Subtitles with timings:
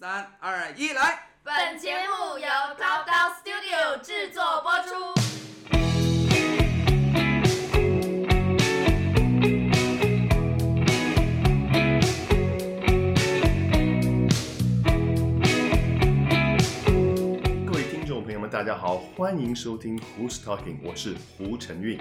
[0.00, 1.26] 三二一，来！
[1.42, 4.94] 本节目由 Top Down Studio 制作播出。
[17.66, 21.98] 各位听众朋友们，大家好，欢迎收听 Who's Talking，我是胡晨运。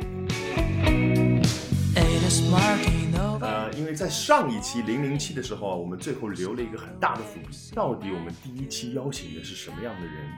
[3.39, 10.29] 呃，因为在上一期零零七的时候啊，我们最后留了一个很大的伏笔，到底我们第一期邀请的是什么样的人？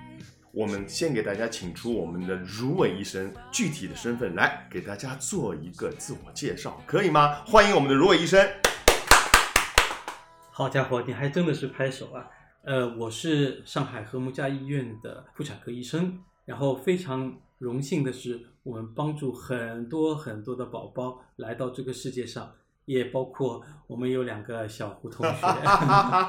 [0.52, 7.44] 我们先给大家请出我们的如伟医生具体的身份来给大家做一个自我介绍，可以吗？
[7.46, 8.48] 欢迎我们的如伟医生。
[10.52, 12.28] 好家伙，你还真的是拍手啊！
[12.66, 22.54] 呃，我是上海和睦家医院的妇产科医生，然后非常荣幸的是，我们帮助很多很多的宝宝来到这个世界上，
[22.86, 25.48] 也包括我们有两个小胡同学。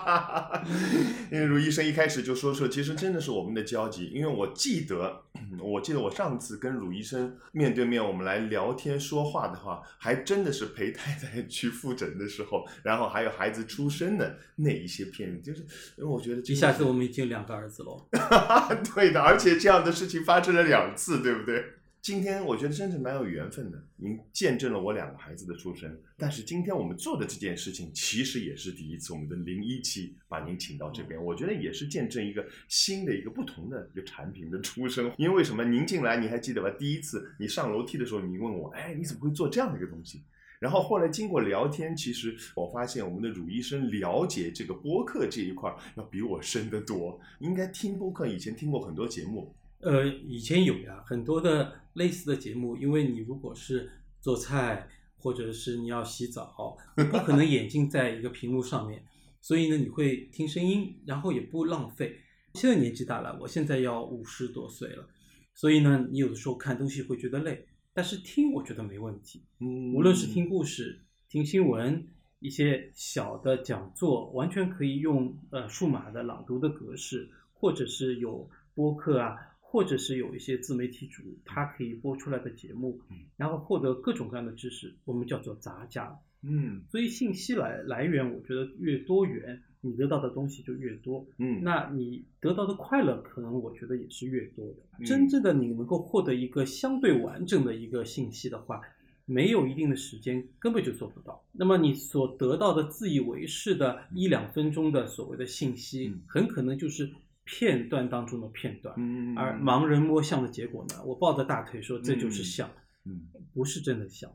[1.30, 4.06] 因为鲁医生一开始就说说，其实真的是我们的交集。
[4.14, 5.22] 因为我记得，
[5.60, 15.60] 我记得我上次跟鲁医生面对面，我们来聊天说话的话，还真的是陪太太去复诊的时候，然后还有孩子出生的那一些片，就是
[15.98, 18.08] 因为我觉得一下子我们已经两个儿子了。
[18.94, 21.62] 对的，而且这样的事情发生了两次，对不对？
[22.02, 25.94] 今天我觉得真是蛮有缘分的，您见证了我两个孩子的出生。
[26.16, 35.12] 但是今天我们做的这件事情，其实也是第一次，我们的零一期把您请到这边，我觉得也是见证一个新的一个不同的一个产品的出生。
[35.18, 36.70] 因为为什么您进来，你还记得吧？
[36.78, 40.22] 第一次你上楼梯的时候，你问我，哎，你怎么会做这样的一个东西？
[40.58, 47.20] 然后后来经过聊天，其实我发现我们的鲁医生了解这个播客这一块要比我深得多。
[47.40, 59.02] 应该听播客以前听过很多节目，呃，以前有呀，很多的类似的节目，因为你如果是做菜，或者是你要洗澡，你不可能眼睛在一个屏幕上面，
[59.40, 62.16] 所以呢，你会听声音，然后也不浪费。
[62.54, 65.08] 现在年纪大了，我现在要五十多岁了，
[65.54, 69.44] 所以呢，你有的时候看东西会觉得累，但是听我觉得没问题。
[69.60, 72.06] 嗯无论是听故事、听新闻、
[72.40, 79.36] 一些小的讲座，完全可以用呃数码的朗读的格式，或者是有播客啊，
[79.70, 86.18] 或者是有一些自媒体主他可以播出来的节目嗯，然后获得各种各样的知识，我们叫做杂家。
[86.42, 91.24] 嗯所以信息来来源，我觉得越多元，你得到的东西就越多。
[91.38, 94.82] 嗯，那你得到的快乐，可能我觉得也是越多的。
[94.98, 98.80] 嗯真正的你能够获得一个相对完整的一个信息的话，
[99.24, 101.44] 没有一定的时间，根本就做不到。
[101.52, 107.08] 那么你所得到的自以为是的一两分钟的所谓的信息嗯，很可能就是
[107.50, 108.94] 片段当中的片段。
[108.96, 111.02] 嗯而盲人摸象的结果呢？
[111.04, 112.70] 我抱着大腿说这就是象，
[113.04, 113.26] 嗯。
[113.52, 114.30] 不是真的象。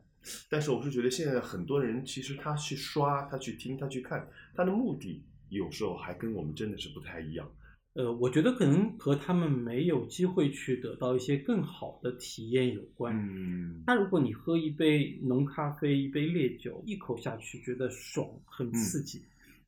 [0.50, 7.50] 但是我是觉得现在很多人其实他去刷、他去听、他去看，他的目的有时候还跟我们真的是不太一样。
[7.94, 13.16] 呃，我觉得可能和他们没有机会去得到一些更好的体验有关。
[13.16, 19.22] 嗯那如果你喝一杯浓咖啡、一杯烈酒，一口下去觉得爽，很刺激，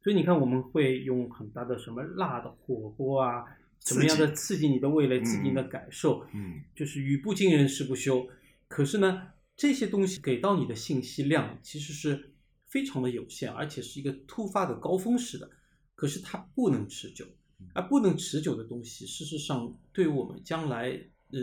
[0.08, 3.44] 所以你看我们会用很大的什么辣的火锅啊，
[3.78, 8.26] 怎么样的刺激你的味蕾，嗯刺激你的感受，嗯就是语不惊人誓不休。
[8.68, 12.32] 可是呢，这些东西给到你的信息量其实是
[12.68, 15.50] 非常的有限，而且是一个突发的高峰式的，
[15.94, 17.26] 可是它不能持久。
[17.74, 20.98] 而不能持久的东西，事实上对我们将来，
[21.32, 21.38] 呃，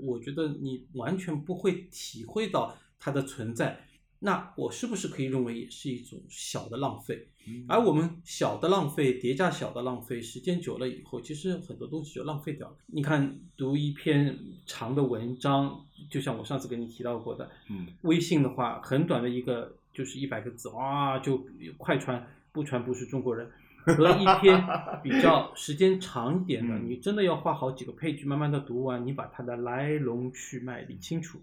[0.00, 3.78] 我觉得你完全不会体会到它的存在。
[4.20, 7.26] 那我是不是可以认为也是一种小的浪费？
[7.66, 12.76] 而我们小的浪费叠加小的浪费，时间久了以后，其实很多东西就浪费掉了。
[12.86, 21.44] 你看，读一篇长的文章，就像我上次跟你提到过的，嗯微信的话，很短的一个就是一百个字，哇，就
[21.76, 23.50] 快传不传不是中国人。
[23.82, 24.62] 和一篇
[25.02, 31.40] 比较时间长一点的，嗯你真的要花好几个 page 慢慢的读完，你把它的来龙去脉理清楚，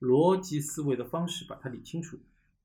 [0.00, 2.18] 逻辑思维的方式把它理清楚，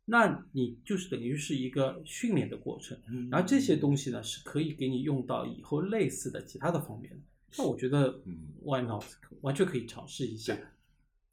[0.05, 2.97] 那你就是等于是一个训练的过程。
[3.07, 7.19] 嗯然后这些东西呢，是可以给你用到以后类似的其他的方面的。
[7.57, 9.03] 那我觉得嗯，why not？
[9.41, 10.57] 完全可以尝试一下。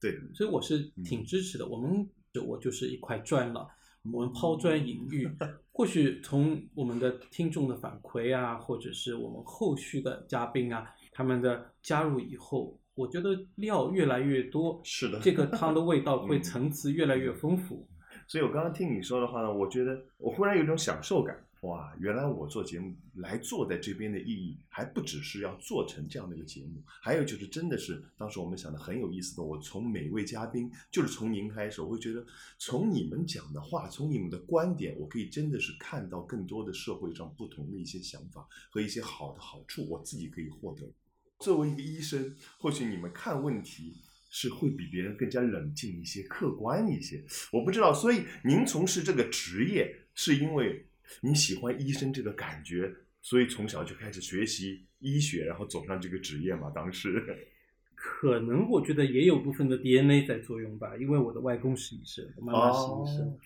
[0.01, 1.67] 对，所以我是挺支持的。
[1.67, 2.09] 我们
[2.47, 3.69] 我就是一块砖了，
[4.05, 5.29] 我们抛砖引玉。
[5.73, 17.87] 或许从我们的听众的反馈啊，或者是我们后续的嘉宾啊，他们的加入以后，我觉得料越来越多，是的这个汤的味道会嗯层次越来越丰富。
[18.27, 21.35] 所以我刚刚听你说的话呢，我觉得我忽然有一种享受感。
[21.63, 29.43] 哇，原来我做节目来坐在这边的意义，还不只是要做成这样的一个节目，还有就是真的是当时我们想的很有意思的。
[29.43, 32.25] 我从每位嘉宾，就是从您开始，我会觉得
[32.59, 40.91] 从你们讲的话，从你们的观点，我可以真的是看到更多的社会上不同的一些想法和一些好的好处，我自己可以获得。
[41.41, 43.97] 作为一个医生，或许你们看问题
[44.31, 47.25] 是会比别人更加冷静一些、客观一些。
[47.51, 50.87] 我不知道，所以您从事这个职业是因为。
[51.23, 52.89] 你喜欢医生这个感觉，
[53.21, 56.71] 所以从小就开始学习医学，然后走上这个职业嘛？
[56.71, 57.21] 当时
[57.97, 63.37] 可能我觉得也有部分的 DNA 在作用吧，因为我的外公是医生，我妈妈是医生，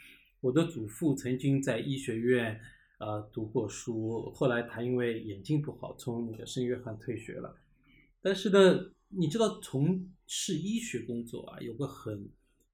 [0.43, 2.61] 我的祖父曾经在医学院
[2.99, 7.57] 呃读过书，后来他因为眼睛不好，从那个圣约翰退学了。
[8.25, 12.29] 但是呢，你知道从事医学工作啊，有个很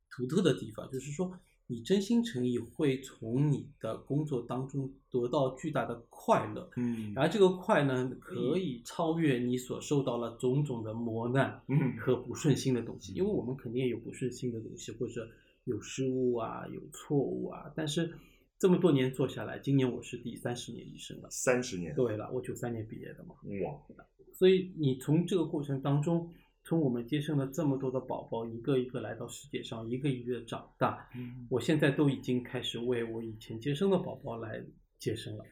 [0.09, 1.37] 独特的地方，就是说。
[1.73, 13.13] 你真心诚意会从你的工作当中得到巨大的快乐，嗯，而这个快呢，可以超越你所受到了种种的磨难，嗯，和不顺心的东西。
[13.13, 15.29] 因为我们肯定也有不顺心的东西，或者
[15.63, 17.73] 有失误啊，有错误啊。
[17.77, 18.13] 但是
[18.59, 23.81] 这么多年做下来，今年我是第三十年医生了，三十年，对了，我九三年毕业的嘛，哇，
[24.35, 26.31] 所以你从这个过程当中。
[26.63, 31.09] 从我们接生了这么多的宝宝，一个一个来到世界上，一个一个长大。
[31.17, 34.63] 嗯，我现在都已经开始为我以前接生的宝宝来
[34.99, 35.45] 接生了。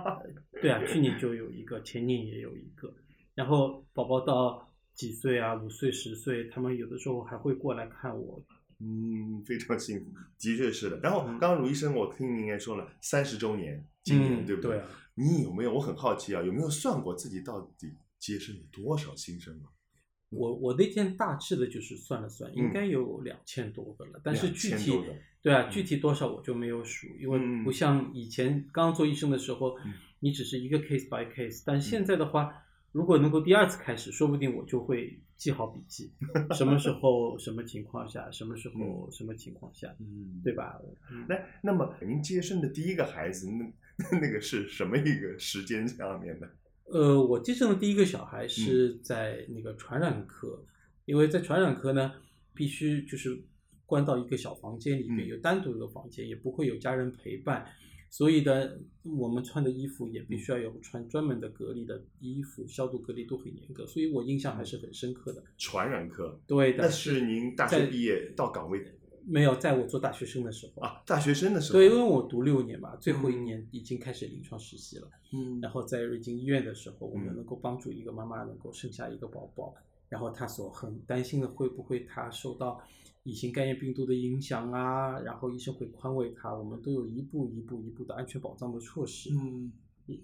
[0.60, 2.94] 对啊，去年就有一个，前年也有一个。
[3.34, 5.56] 然后宝宝到几岁啊？
[5.56, 8.40] 五岁、十岁，他们有的时候还会过来看我。
[8.80, 11.00] 嗯，非常幸福，的确是的。
[11.00, 14.76] 然后刚刚卢医生，我听您也说了三十周年，今年对不对？
[14.76, 14.84] 对。
[15.14, 15.72] 你有没有？
[15.72, 17.90] 我很好奇啊，有没有算过自己到底
[18.30, 19.66] 接生了多少新生啊？
[20.30, 24.92] 我我那天大致的就是算了算，应该有两千多个了，但是具体
[25.42, 29.76] 对啊，具体多少我就没有数，因为不像以前刚做医生的时候，
[30.20, 32.62] 你只是一个 case by case，但现在的话，
[32.92, 36.12] 如果能够第二次开始，说不定我就会记好笔记，
[36.54, 40.80] 什么时候什么情况下，什么时候什么情况下，嗯，对吧？
[41.28, 46.48] 那那么您接生的第一个孩子，那那个是什么一个时间下面的？
[46.92, 50.64] 呃，我接生的第一个小孩是在那个传染科，
[51.04, 52.12] 因为在传染科呢，
[52.52, 53.40] 必须就是
[53.86, 57.64] 关到一个小房间里面，有单独一个房间，也不会有家人陪伴，
[58.10, 58.70] 所以呢，
[59.04, 65.42] 我们穿的衣服也必须要有穿专门的隔离的衣服，消毒隔离都很严格，所以我印象还是很深刻的。
[65.58, 66.82] 传染科，对的。
[66.82, 68.84] 那是您大学毕业到岗位。
[69.26, 75.08] 没有，在我做大学生的时候啊，大学生的时候，对，因为我读六年嘛，最后一年已经开始临床实习了。
[75.32, 79.74] 嗯，然后在瑞金医院的时候，我们能够帮助一个妈妈能够生下一个宝宝，
[80.08, 82.80] 然后她所很担心的会不会她受到
[83.22, 85.20] 乙型肝炎病毒的影响啊？
[85.20, 89.30] 然后医生会宽慰她，我们都有一步一步一步的安全保障的措施。
[89.32, 89.72] 嗯，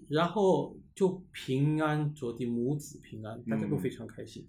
[0.09, 4.45] 然后就平安着地，母子平安，大家都非常开心。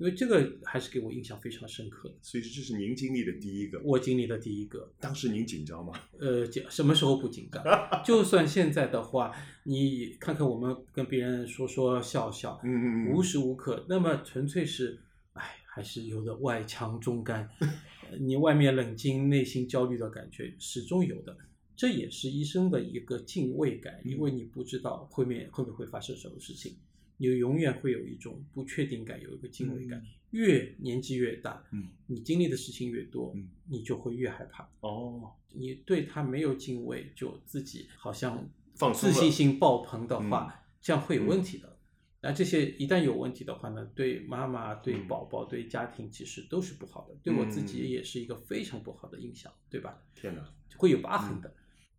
[0.00, 4.90] 因为这个还是给我印象非常深刻的，所以这是您经历的第一个，我经历的第一个。
[4.98, 5.92] 当时您紧张吗？
[6.18, 7.62] 呃，紧，什么时候不紧张？
[8.02, 9.30] 就算现在的话，
[9.64, 14.98] 你看看我们跟别人说说笑笑，嗯嗯嗯，无时无刻，那么纯粹是，
[15.34, 17.46] 哎，还是有的外强中干，
[18.18, 21.36] 你外面冷静，内心焦虑的感觉始终有的。
[21.76, 26.74] 这也是医生的一个敬畏感，因为你不知道后面会不会发生什么事情。
[27.20, 30.02] 你永远会有一种不确定感，有一个敬畏感。
[30.30, 34.66] 越年纪越大，嗯，你经历的事情越多，嗯，你就会越害怕。
[34.80, 41.76] 哦，你对他没有敬畏，就自己好像放自信心爆棚的话，这样会有问题的。
[42.22, 47.14] 那这些一旦有问题的话呢，对妈妈、对宝宝、对家庭其实都是不好的。
[47.22, 50.02] 对我自己也是一个非常不好的印象，对吧？
[50.14, 51.54] 天哪，会有疤痕的，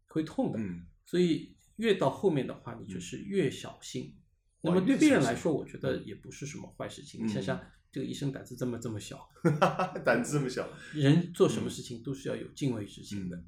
[0.07, 0.59] 会痛的。
[0.59, 4.15] 嗯，所以越到后面的话，你就是越小心。
[4.61, 7.25] 那么对病人来说，我觉得也不是什么坏事情。
[7.25, 7.59] 你想想，
[7.91, 9.27] 这个医生胆子这么这么小，
[10.05, 13.43] 胆子这么小，人做什么事情都是要有敬畏之心的。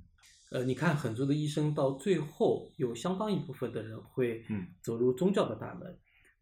[0.52, 4.44] 呃，你看很多的医生到最后，有相当一部分的人会
[4.82, 5.98] 走入宗教的大门。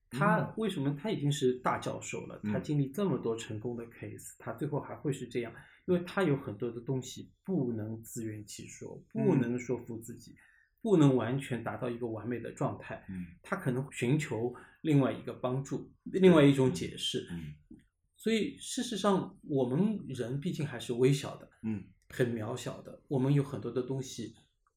[0.09, 2.37] 他为什么他已经是大教授了？
[2.43, 5.53] 他经历这么多成功的 case，他最后还会是这样？
[5.85, 10.35] 因为他有很多的东西不能自圆其说，不能说服自己。
[10.81, 17.53] 不能完全达到一个完美的状态，嗯，他可能寻求另外一个帮助，另外一种解释，嗯，
[18.17, 24.33] 所以事实上，我们人毕竟还是微小的，嗯，很渺小的，我们有很多的东西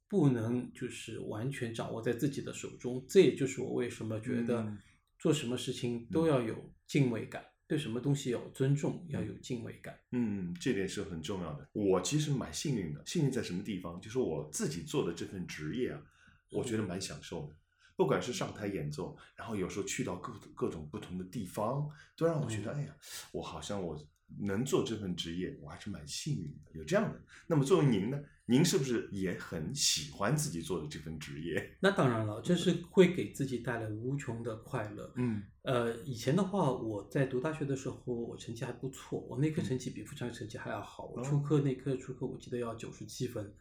[0.09, 4.71] 不能就是完全掌握在自己的手中，这也就是我为什么觉得
[5.19, 7.43] 做什么事情都要有敬畏感。
[7.66, 9.99] 对什么东西有尊重，要有敬畏感。
[10.12, 11.68] 嗯，这点是很重要的。
[11.73, 14.00] 我其实蛮幸运的，幸运在什么地方？
[14.00, 16.02] 就是我自己做的这份职业啊，
[16.50, 17.56] 我觉得蛮享受的。
[17.97, 22.97] 不管是上台演奏，然后有时候去到各各种不同的地方，都让我觉得，哎呀，
[23.33, 23.97] 我好像我
[24.40, 27.23] 能做这份职业，我还是蛮幸运的，有这样的。
[27.47, 31.73] 那么作为您呢，您是不是也很喜欢自己做的这份职业？
[31.81, 35.13] 那当然了，这是会给自己带来无穷的快乐。
[35.17, 41.07] 嗯呃，以前的话，我在读大学的时候，我成绩还不错，我内科成绩比妇产科成绩还要好。
[41.07, 43.55] 我初科、内科、初科，我记得要九十七分。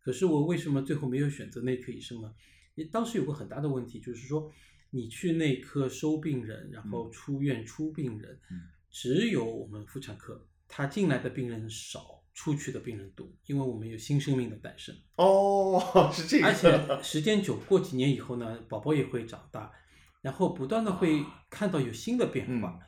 [0.00, 2.34] 可是我为什么最后没有选择内科医生呢？
[2.92, 4.52] 当时有个很大的问题，就是说
[4.90, 8.38] 你去内科收病人，然后出院出病人，
[8.90, 14.94] 只有我们妇产科，他进来的病人少，出去的病人多，因为我们有新生命的诞生。
[15.16, 15.82] 哦，
[16.14, 16.46] 是这个。
[16.46, 19.72] 而且时间久，过几年以后呢，宝宝也会长大，
[20.22, 22.78] 然后不断的会看到有新的变化，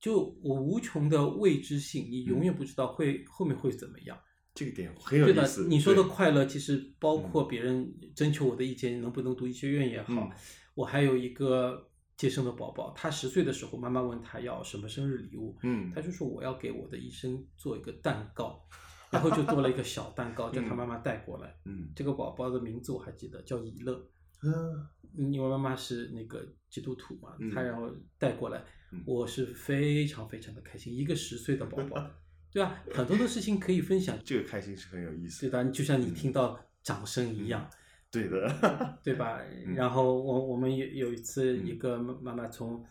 [0.00, 4.18] 就我无穷的未知性，你永远不知道会后面会怎么样。
[4.52, 5.68] 这个点很有意思。
[5.68, 10.28] 你说的快乐，其实包括别人征求我的意见，能不能读医学院也好。
[10.74, 18.60] 我还有一个接生的宝宝，他十岁的时候，妈妈问他要什么生日礼物，嗯，他就说我要给我的医生做一个蛋糕，
[19.10, 21.54] 然后就做了一个小蛋糕，叫他妈妈带过来。
[21.64, 24.00] 嗯，这个宝宝的名字我还记得，叫以乐。
[24.42, 28.64] 嗯，因为妈妈是那个基督徒嘛，嗯他然后带过来，
[29.04, 32.04] 我是非常非常的开心，一个十岁的宝宝。
[32.50, 32.82] 对吧？
[32.94, 35.42] 很多的事情可以分享，这个开心是很有意思。
[35.42, 37.68] 对的，就像你听到掌声一样，
[38.10, 39.38] 对的，对吧？
[39.76, 42.82] 然后我我们有有一次，一个妈妈从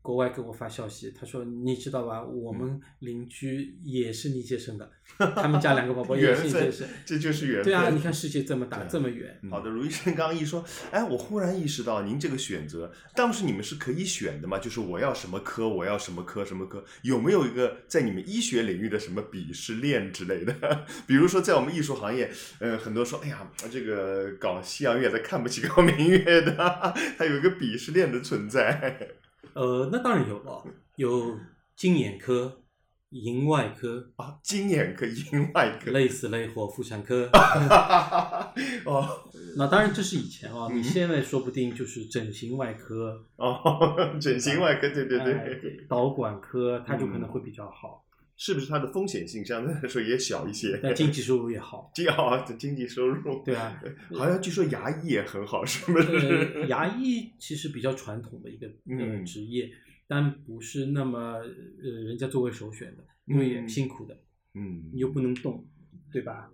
[0.00, 2.22] 国外给我发消息，她说：“你知道吧？
[2.22, 4.90] 我们邻居也是你接生的，
[5.36, 9.38] 他们家两个宝宝也是你接生，这就是缘分。”对啊，你看世界这么大，这么远。
[9.50, 14.58] 好的，卢医生刚刚一说，哎，我忽然意识到，您这个选择，当时你们是可以选的嘛？
[14.58, 20.54] 就是我要什么科，我要什么科，什么科，有没有一个在你们医学领域的什么鄙视链之类的？
[21.06, 26.52] 比如说，在我们艺术行业，呃，很多说，哎呀，这个搞西洋乐的看不起高明乐的，
[27.18, 29.08] 它有一个鄙视链的存在。
[29.54, 30.64] 呃，那当然有了，
[30.96, 31.38] 有
[31.76, 32.62] 金眼科、
[33.10, 37.28] 银外科啊，金眼科、银外科，累死累活妇产科。
[38.84, 48.03] 哦，那当然这是以前啊，你现在说不定就是整形外科哦， 整形外科，对对对，导管科，它就可能会比较好。
[48.36, 50.78] 是不是它的风险性相对来说也小一些？
[50.82, 53.42] 那经济收入也好， 经好经济收入。
[53.44, 53.80] 对啊，
[54.12, 56.66] 好像据说牙医也很好，是不是？
[56.68, 59.70] 牙医其实比较传统的一个呃职业，
[60.08, 64.18] 但不是那么呃人家作为首选的，因为也辛苦的，
[64.54, 65.64] 嗯，你又不能动，
[66.12, 66.50] 对吧？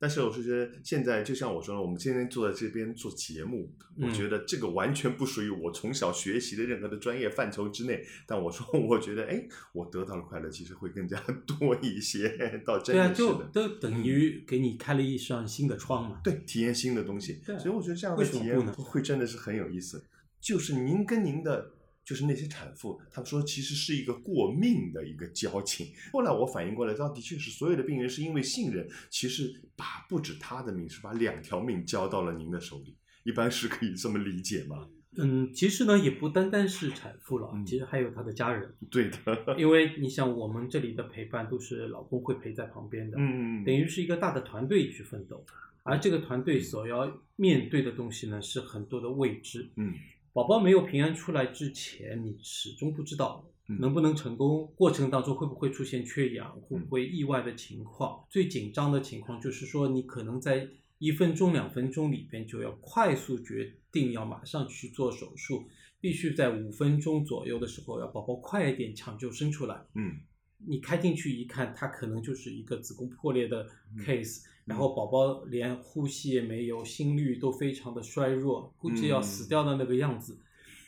[0.00, 8.02] 但是我是觉得，现在就像我说的，我们今天坐在这边做节目，嗯我觉得这个完全不属于我从小学习的任何的专业范畴之内。
[8.26, 12.28] 但我说，我觉得，哎，我得到的快乐其实会更加 多一些。
[12.64, 16.20] 到真的是的，就都等于给你开了一扇新的窗嘛。
[16.24, 17.42] 对，体验新的东西。
[17.44, 20.02] 对啊所以我觉得这样的体验会真的是很有意思。
[20.40, 21.72] 就是您跟您的。
[22.04, 25.86] 就是那些产妇，他们说其实是一个过命的一个交情。
[26.12, 32.96] 后来我反应过来，到的确是所有的病人是因为信任，其实把不止他的命，是把两条命交到了您的手里。
[33.24, 34.88] 一般是可以这么理解吗？
[35.16, 38.72] 嗯，其实呢，也不单单是产妇了，嗯其实还有她的家人。
[38.88, 45.44] 对的，因为你想，我们这里的陪伴都是老公会陪在旁边的，嗯，等于是一个大的团队去奋斗，
[45.82, 49.68] 而这个团队所要面对的东西呢，是很多的未知。
[49.74, 49.94] 嗯，
[50.32, 58.24] 宝宝没有平安出来之前，你始终不知道嗯能不能成功，过程当中会不会出现缺氧，会不会意外的情况。
[58.30, 60.68] 最紧张的情况就是说，你可能在
[60.98, 65.66] 一分钟、两分钟里边就要快速决定要马上去做手术，
[66.00, 69.84] 必须在五分钟左右的时候要宝宝快一点抢救生出来。
[69.94, 70.20] 嗯，
[70.58, 80.38] 你开进去一看，它可能就是一个子宫破裂的嗯 case，、然后宝宝连呼吸也没有，心率都非常的衰弱，估计要死掉的那个样子。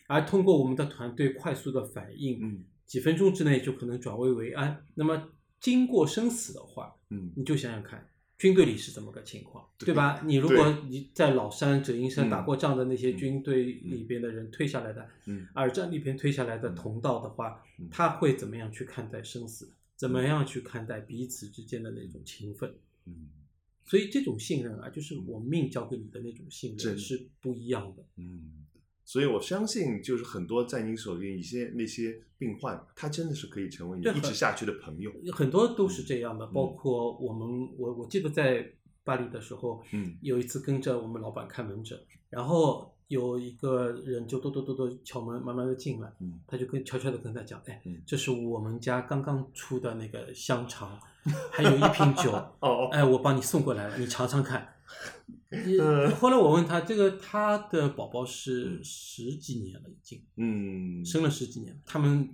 [0.06, 4.84] 而通过我们的团队快速的反应，嗯几分钟之内就可能转危为安。
[4.94, 8.06] 那么经过生死的话，嗯你就想想看，
[8.38, 10.22] 军队里是怎么个情况，对对吧？
[10.24, 19.72] 你如果你在老山、折阴山嗯打过仗的那些军队里边的人退下来的，嗯二战里边退下来的同道的话嗯，他会怎么样去看待生死？
[19.96, 22.72] 怎么样去看待彼此之间的那种情分？
[23.06, 23.28] 嗯
[23.84, 28.04] 所以这种信任啊，就是我命交给你的那种信任是不一样的。
[28.16, 28.66] 嗯。
[29.04, 35.12] 所以我相信，就是很多在您手里一些那些病患，他真的是可以成为你一直下去的朋友。
[35.32, 38.72] 很多都是这样的，包括我们，我我记得在
[39.04, 41.98] 巴黎的时候，嗯有一次跟着我们老板看门诊，
[42.30, 46.40] 然后有一个人就咚咚咚咚敲门，慢慢的进来，嗯。
[46.46, 50.98] 他就跟悄悄的跟他讲，哎嗯，这是我们家刚刚出的那个香肠，
[51.52, 54.66] 还有一瓶酒，哦，哎，我帮你送过来了，你尝尝看。
[55.66, 60.24] 也后来我问他，这个他的宝宝是十几年了，已经。
[60.36, 62.26] 嗯，生了十几年，他们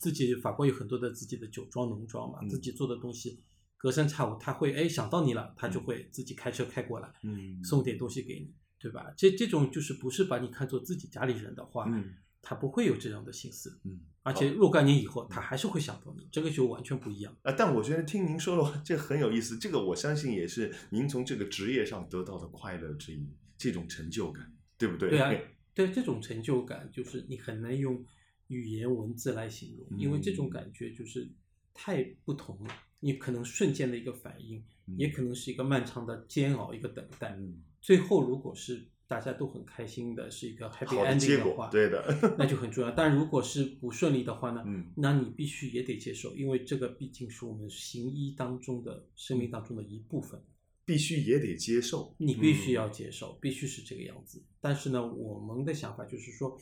[0.00, 2.48] 自己法国有很多的自己的酒庄农庄嘛，嗯。
[2.48, 3.40] 自己做的东西，
[3.76, 7.62] 隔三差五他会哎想到你了，他就会自己开车开过来，嗯。
[7.62, 8.52] 送点东西给你，
[8.84, 9.10] 对吧？
[9.16, 14.00] 这这种就是不是把你看作自己家里人的话，嗯他不会有这样的心思，嗯。
[14.22, 17.34] 而且若干年以后，他还是会想到你，这个就完全不一样。
[17.42, 19.56] 啊，但我觉得听您说的话，这很有意思。
[19.56, 23.26] 这个我相信也是您从这个职业上得到的快乐之一，
[23.56, 25.08] 这种成就感，对不对？
[25.08, 25.32] 对啊，
[25.72, 28.04] 对这种成就感，就是你很难用
[28.48, 31.30] 语言文字来形容，因为这种嗯感觉就是
[31.72, 32.74] 太不同了。
[33.00, 37.34] 你可能瞬间的一个反应，嗯也可能是一个漫长的煎熬，一个等待。
[37.38, 42.02] 嗯，最后如果是大家都很开心的，是一个 happy ending 的话，，果对的，
[42.38, 42.90] 那就很重要。
[42.90, 50.42] 但如果是不顺利的话呢，嗯那你必须也得接受，因为这个毕竟是我们行医当中的生命当中的一部分。
[50.86, 52.14] 必须也得接受。
[52.18, 54.42] 你必须嗯要接受，必须是这个样子。
[54.62, 56.58] 但是呢，我们的想法就是说，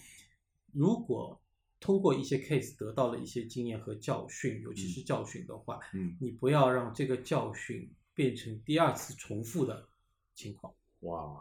[0.73, 1.41] 如果
[1.79, 9.89] 通过一些 case 得到了一些经验和教训，尤其是教训的话，嗯，你不要让这个教训变成第二次重复的
[10.35, 10.73] 情况，
[11.03, 11.41] 哇，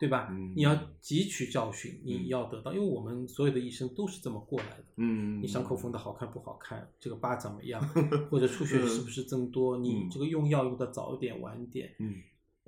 [0.00, 0.28] 对吧？
[0.30, 2.24] 嗯你要汲取教训，嗯。
[2.24, 4.84] 你要得到，因为我们所有的医生都是这么过来的。
[4.96, 7.80] 嗯，你伤口缝的好看不好看，这个疤怎么样，
[8.30, 10.10] 或者出血是不 是增多，你嗯。
[10.10, 12.14] 这个用药用的早一点晚一点，嗯。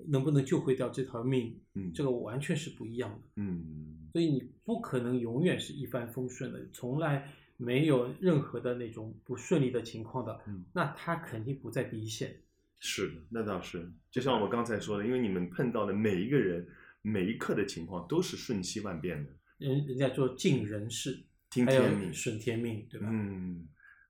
[0.07, 3.19] 能不能救回掉这条命，嗯，这个完全是不一样的。
[3.37, 4.09] 嗯。
[4.13, 10.65] 所以你不可能永远是一帆风顺的，从来没有任何的那种不顺利的情况的，嗯。
[10.73, 12.35] 那他肯定不在第一线。
[12.81, 13.93] 是的，那倒是。
[14.11, 16.67] 就像我刚才说的，因为你们碰到的每一个人、
[17.03, 22.13] 每一刻的情况都是瞬息万变的，人人家说尽人事，听天命。
[22.13, 23.07] 顺天命，对吧？
[23.11, 23.69] 嗯，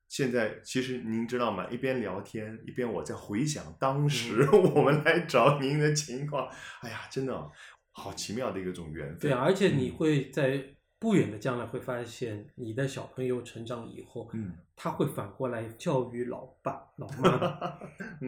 [0.08, 1.68] 现在其实您知道吗？
[1.68, 6.48] 一边聊天，一边我在回想当时嗯我们来找您的情况。
[6.80, 7.50] 哎呀，真的啊
[7.92, 9.18] 好奇妙的一个种缘分。
[9.18, 10.64] 对啊，而且你嗯会在
[10.98, 17.78] 不远的将来会发现，你的小朋友成长以后，嗯，他会反过来教育老爸、老妈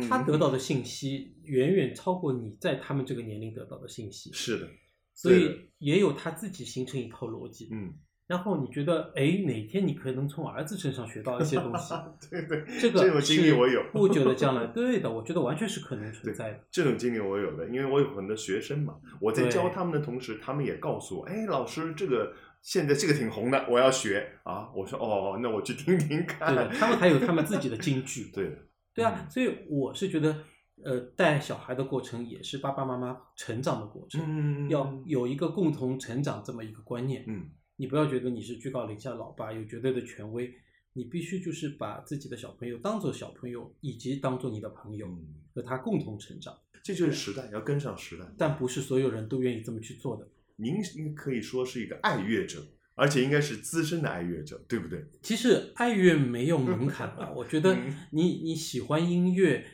[0.08, 4.68] 他得到的信息远远超过你在他们这个年龄得到的信息，是的，
[5.14, 7.68] 所以也有他自己形成一套逻辑。
[7.72, 7.92] 嗯，
[8.26, 11.94] 然后你觉得，哎，哪天你可能从儿子身上学到一些东西，
[12.30, 13.82] 对对，这个这种经历我有。
[13.92, 16.60] 不久的将来，对的，我觉得完全是可能存在的。
[16.70, 24.70] 这种经历我有的，因为我有很多学生嘛，我在教他们的同时，他们也告诉我，哎，老师，这个现在这个挺红的，我要学啊。
[24.74, 26.54] 我说哦，那我去听听看。
[26.54, 28.30] 对的，他们还有他们自己的金句。
[28.32, 28.58] 对的，
[28.94, 30.44] 对啊，嗯所以我是觉得，
[30.84, 37.24] 呃，带小孩的过程也是爸爸妈妈成长的过程，嗯，要有一个共同成长这么一个观念。
[37.26, 40.52] 嗯你不要觉得你是居高临下老爸，有绝对的权威，
[40.92, 46.54] 你必须就是把自己的小朋友当做小朋友，以及当做你的朋友，嗯，和他共同成长。
[46.84, 48.24] 这就是时代，要跟上时代。
[48.38, 50.28] 但不是所有人都愿意这么去做的。
[50.56, 52.62] 您应可以说是一个爱乐者，
[53.02, 55.04] 而且应该是资深的爱乐者，对不对？
[55.22, 57.32] 其实爱乐没有门槛吧？
[57.34, 59.66] 我觉得嗯你你喜欢音乐，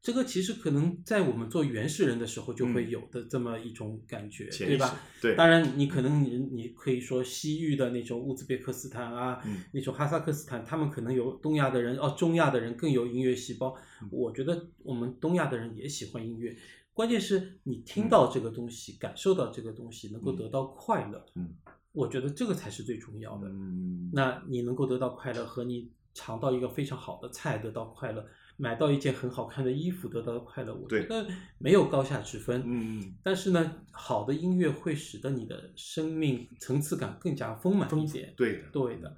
[0.00, 4.96] 这个其实可能在我们做原始人的时候就会嗯有的这么一种感觉，对吧？？
[5.20, 13.76] 对，当然，你可能你你可以说西域的那种乌兹别克斯坦啊，嗯那种哈萨克斯坦，他们可能有东亚的人哦，中亚的人更有音乐细胞。
[14.00, 16.56] 嗯我觉得我们东亚的人也喜欢音乐，
[16.92, 21.26] 关键是你嗯听到这个东西，感受到这个东西，能够得到快乐。
[21.34, 21.48] 嗯，
[21.96, 23.48] 我觉得这个才是最重要的。
[23.48, 28.24] 嗯，那你能够得到快乐，和你尝到一个非常好的菜得到快乐，
[28.58, 31.26] 买到一件很好看的衣服得到快乐，我觉得
[31.58, 32.62] 没有高下之分。
[32.66, 38.34] 嗯，但是呢，好的音乐会使得你的生命层次感更加丰满一点。
[38.36, 39.08] 对的，对的。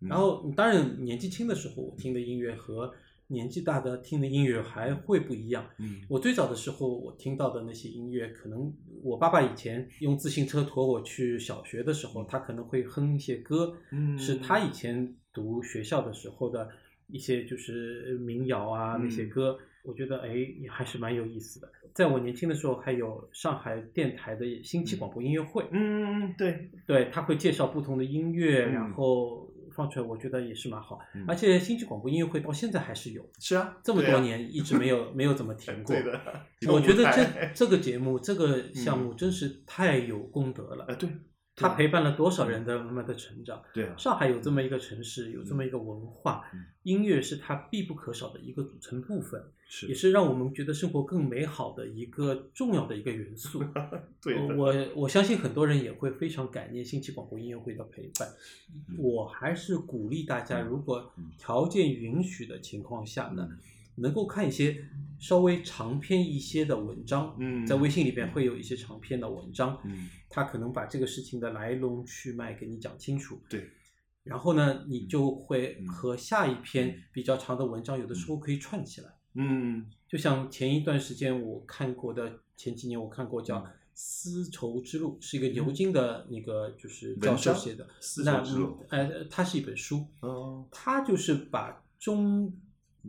[0.00, 2.94] 嗯然后，当然年纪轻的时候，我听的音乐和
[3.28, 5.64] 年纪大的听的音乐还会不一样。
[5.78, 6.00] 嗯。
[6.08, 14.18] 我最早的时候，我听到的那些音乐，可能我爸爸以前用自行车驮我去小学的时候，他可能会哼一些歌，嗯。
[14.18, 16.68] 是他以前读学校的时候的
[17.06, 21.70] 一些就是民谣啊嗯那些歌，我觉得哎也还是蛮有意思的。
[21.94, 28.72] 在我年轻的时候，还有上海电台的新期广播音乐会，嗯，对，对，他会介绍不同的音乐，嗯。
[28.72, 30.98] 然后放出来，我觉得也是蛮好。
[31.14, 35.94] 嗯而且星际广播音乐会到现在还是有，是啊，这么多年一直没有 没有怎么停过。
[35.94, 36.20] 对的，
[36.72, 41.08] 我觉得这这个节目这个项目真是太有功德了，哎，对，
[41.58, 43.62] 它陪伴了多少人的慢慢的成长。
[43.74, 46.64] 对啊，上海有这么一个城市，有这么一个文化，嗯。
[46.84, 49.86] 音乐是它必不可少的一个组成部分，是。
[49.88, 53.62] 也是让我们觉得生活更美好的一个重要的一个元素。
[54.22, 58.28] 对的，我我相信很多人也会非常感念新奇广播音乐会的陪伴。
[58.96, 60.66] 我还是鼓励大家，嗯。
[60.66, 61.30] 如果嗯。
[61.36, 63.58] 条件允许的情况下呢，嗯
[64.00, 64.84] 能够看一些
[65.18, 73.40] 稍微长篇一些的文章，嗯在微信里边会有一些长篇的文章，嗯他可能把这个事情的来龙去脉给你讲清楚。
[73.48, 73.68] 对，
[74.22, 79.08] 然后呢，你就会嗯和下一篇比较长的文章，有的时候可以串起来。
[79.34, 87.84] 嗯就像前一段时间我看过的，前几年我看过叫《嗯丝绸之路》，是一个牛津的那个就是教授写的。
[88.00, 92.52] 丝绸之路嗯呃，它是一本书，哦它就是把中嗯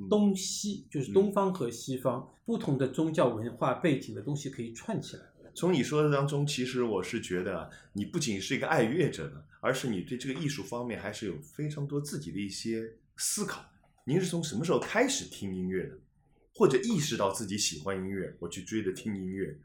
[0.08, 5.24] 东西，就是嗯东方和西方不同的宗教文化背景的东西可以串起来。
[5.56, 13.66] 从你说的当中，其实我是觉得啊，你不仅是一个爱乐者呢，而是你对这个艺术方面还是有非常多自己的一些思考。
[14.06, 15.98] 您是从什么时候开始听音乐的，
[16.54, 19.60] 或者意识到自己喜欢音乐，我去追着听音乐？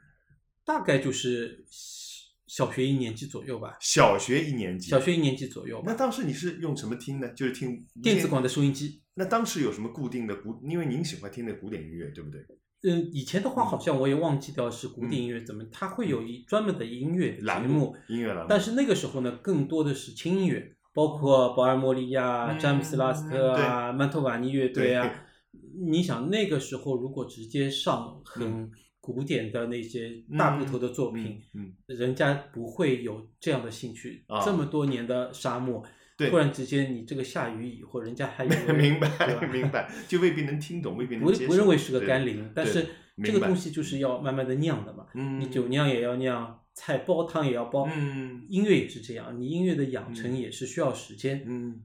[0.64, 1.64] 大概就是
[2.46, 5.84] 小学一年级左右吧，小学一年级，小学一年级左右吧。
[5.86, 7.28] 那当时你是用什么听呢？
[7.30, 9.00] 就是听电子管的收音机。
[9.14, 10.60] 那当时有什么固定的古？
[10.68, 12.40] 因为您喜欢听的古典音乐，对不对？
[12.86, 25.24] 嗯，以前的话好像我也忘记掉是古典音乐怎么，它会有一专门的音乐的节栏目，音乐栏目，但是那个时候呢，更多的是轻音乐，包括保尔莫利亚、嗯詹姆斯拉斯特啊、曼托瓦尼乐队啊。
[25.76, 28.70] 你想那个时候如果直接上很
[29.04, 34.24] 古典的那些大部头的作品，嗯，人家不会有这样的兴趣。
[34.28, 35.84] 啊这么多年的沙漠，
[36.16, 41.30] 对突然之间你这个下雨以后，人家还 明白明白，就未必能听懂，未必能不。
[41.46, 42.86] 不认为是个甘霖，但是
[43.22, 45.04] 这个东西就是要慢慢的酿的嘛。
[45.14, 51.44] 嗯，你酒酿也要酿，菜煲汤也要煲，嗯音乐也是这样，你音乐的养成嗯也是需要时间。
[51.46, 51.84] 嗯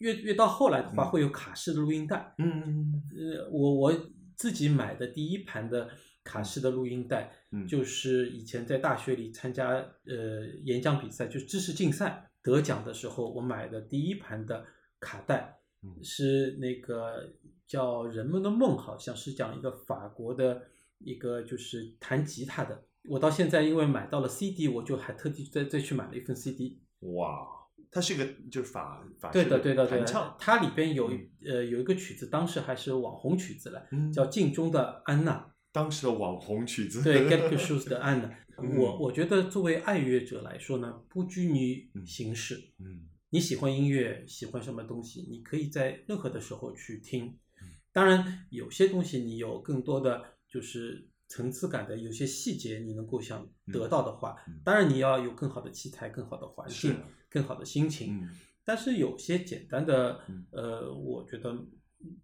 [0.00, 2.34] 越越到后来的话，嗯会有卡式的录音带。
[2.36, 5.88] 嗯呃，我我自己买的第一盘的
[6.22, 9.70] 卡式的录音带，嗯，就是以前在大学里参加
[10.06, 14.64] 呃演讲比赛，就是知识竞赛得奖的时候，我买的第一盘的
[14.98, 17.32] 卡带嗯是那个
[17.66, 20.62] 叫《人们的梦》，好像是讲一个法国的
[20.98, 22.84] 一个就是弹吉他的。
[23.04, 26.82] 我到现在因为买到了 CD，我就还特地再再去买了一份 CD。
[27.16, 27.46] 哇，
[27.90, 31.10] 它是一个就是法法对的，对的，对的弹唱。，它里边有
[31.46, 35.32] 呃有一个曲子，当时还是网红曲子了，嗯叫《镜中的安娜》。
[35.72, 37.02] 当时的网红曲子。
[37.02, 38.28] 对 g e t Shoes 的安娜。
[38.28, 42.62] 嗯我我觉得作为爱乐者来说呢，不拘泥嗯形式。
[42.78, 47.68] 嗯你喜欢音乐，喜欢什么东西，你可以在任何的时候去听嗯。
[47.92, 56.96] 当然，有些东西你有更多的就是层次感的，有些细节你能够想得到的话，嗯当然你要有更好的器材、更好的环是境、
[57.30, 58.20] 更好的心情。
[58.20, 58.28] 嗯
[58.62, 61.56] 但是有些简单的嗯，呃，我觉得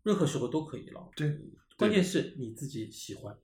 [0.02, 1.08] 任何时候都可以了。
[1.16, 1.28] 对，
[1.76, 3.34] 关键是你自己喜欢。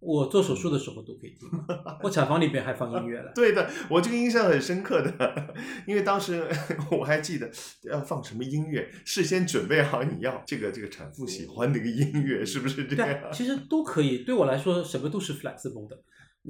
[0.00, 1.48] 我做手术的时候都可以听，
[2.02, 3.30] 我产房里边还放音乐了。
[3.36, 5.54] 对的，我这个印象很深刻的，
[5.86, 6.44] 因为当时
[6.90, 7.48] 我还记得
[7.84, 13.30] 要放什么音乐，事先准备好你要这个这个产妇喜欢的一个音乐，是不是这样？
[13.32, 14.24] 其实都可以。
[14.24, 16.02] 对我来说，什么都是 flexible 的。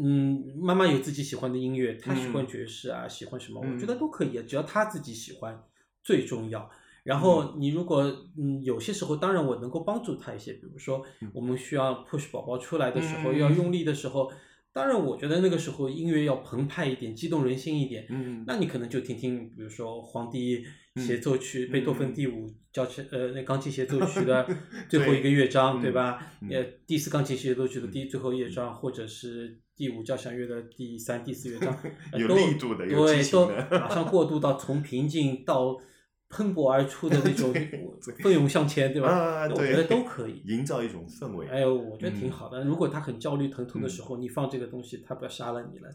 [0.02, 5.62] 嗯，妈妈有自己喜欢的音乐，她喜欢爵士啊，喜欢什么，嗯我觉得都可以，只要她自己喜欢
[6.02, 6.70] 最重要。
[7.06, 8.02] 然后你如果
[8.36, 11.30] 嗯有些时候，当然我能够帮助他一些，比如说嗯。
[11.32, 14.30] 我们需要 push 宝宝出来的时候，嗯要用力的时候，
[14.72, 18.06] 当然我觉得那个时候音乐要澎湃一点，激动人心一点。
[18.10, 20.64] 嗯那你可能就听听，比如说皇帝
[20.96, 24.46] 协奏曲、嗯贝多芬第五交响呃那钢琴协奏曲的
[24.90, 26.18] 最后一个乐章，对对吧？
[26.42, 31.76] 嗯呃，第四钢琴协奏曲的第最后乐章，或者是第五交响乐的第三、第四乐章，
[32.28, 35.78] 都力度的有对，都马上过渡到从平静到
[36.28, 37.52] 喷薄而出的那种
[38.22, 39.08] 奋勇向前，对吧？
[39.08, 40.42] 啊，对，我觉得都可以。
[40.44, 41.46] 营造一种氛围。
[41.46, 42.64] 哎呦，我觉得挺嗯好的。
[42.64, 45.90] 如果他很焦虑、疼痛的时候，你放这个东西，他不要杀了你了。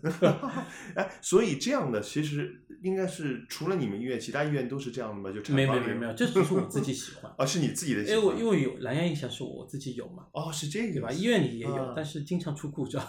[0.96, 5.32] 哎，所以这样的其实应该是除了你们医院，其他医院都是这样的吗？
[5.38, 7.32] 就没有没有没有没 有，这只是我自己喜欢。
[7.38, 8.24] 啊，是你自己的喜因为。
[8.24, 11.12] 我因为有蓝牙音响是我自己有嘛，哦，是这个对吧？
[11.12, 13.04] 医院里也有，啊但是经常出故障。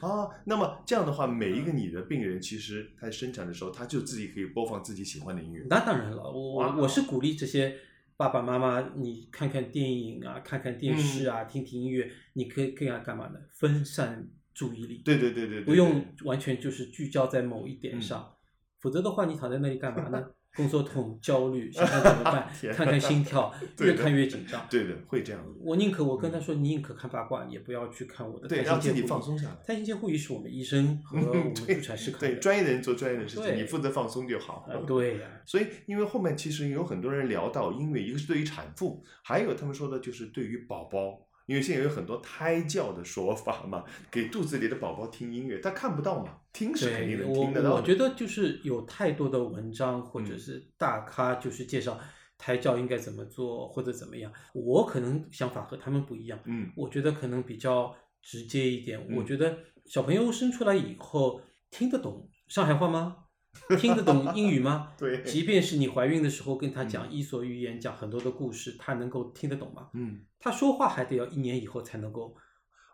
[0.00, 5.64] 啊，那么这样的话，每一个你的病人其实他生产的时候，他就自己可以播放自己喜欢的音乐。
[5.68, 7.76] 那当然了，我哇我我是鼓励这些
[8.16, 13.40] 爸爸妈妈，你看看电影啊，看看电视嗯啊，听听音乐，你可以可以干嘛呢？
[13.50, 18.36] 分散注意力，对对对对对，不用完全就是聚焦在某一点嗯上，
[18.78, 20.30] 否则的话，你躺在那里干嘛呢？
[20.56, 24.64] 工作痛、焦虑，想想怎么办， 看看心跳， 越看越紧张。
[24.70, 25.44] 对的，会这样。
[25.60, 34.66] 我宁可我跟他说，你宁可看八卦，也不要去看我的对胎让自己放松下来胎心监护仪是我们医生和 我们助产师看对，专业的人做专业的事情，你负责放松就好。
[34.68, 47.76] 啊，对呀、所以，因为后面其实有很多人聊到因为，一个是对于产妇，还有他们说的就是对于宝宝，因为现在有很多胎教的说法嘛，给肚子里的宝宝听音乐，他看不到嘛，听是肯定，能听得到的。
[47.76, 51.98] 我觉得就是有太多的文章或者嗯是大咖就是介绍
[52.38, 54.32] 胎教应该怎么做或者怎么样。
[54.52, 58.98] 我可能想法和他们不一样，嗯我觉得可能比较直接一点。
[59.08, 63.23] 嗯我觉得小朋友生出来以后听得懂上海话吗？
[63.78, 64.88] 听得懂英语吗？
[64.98, 69.88] 对即便是你怀孕的时候跟他讲伊索寓言，讲很多的故事，他能够听得懂吗？
[69.94, 72.34] 嗯，他说话还得要一年以后才能够，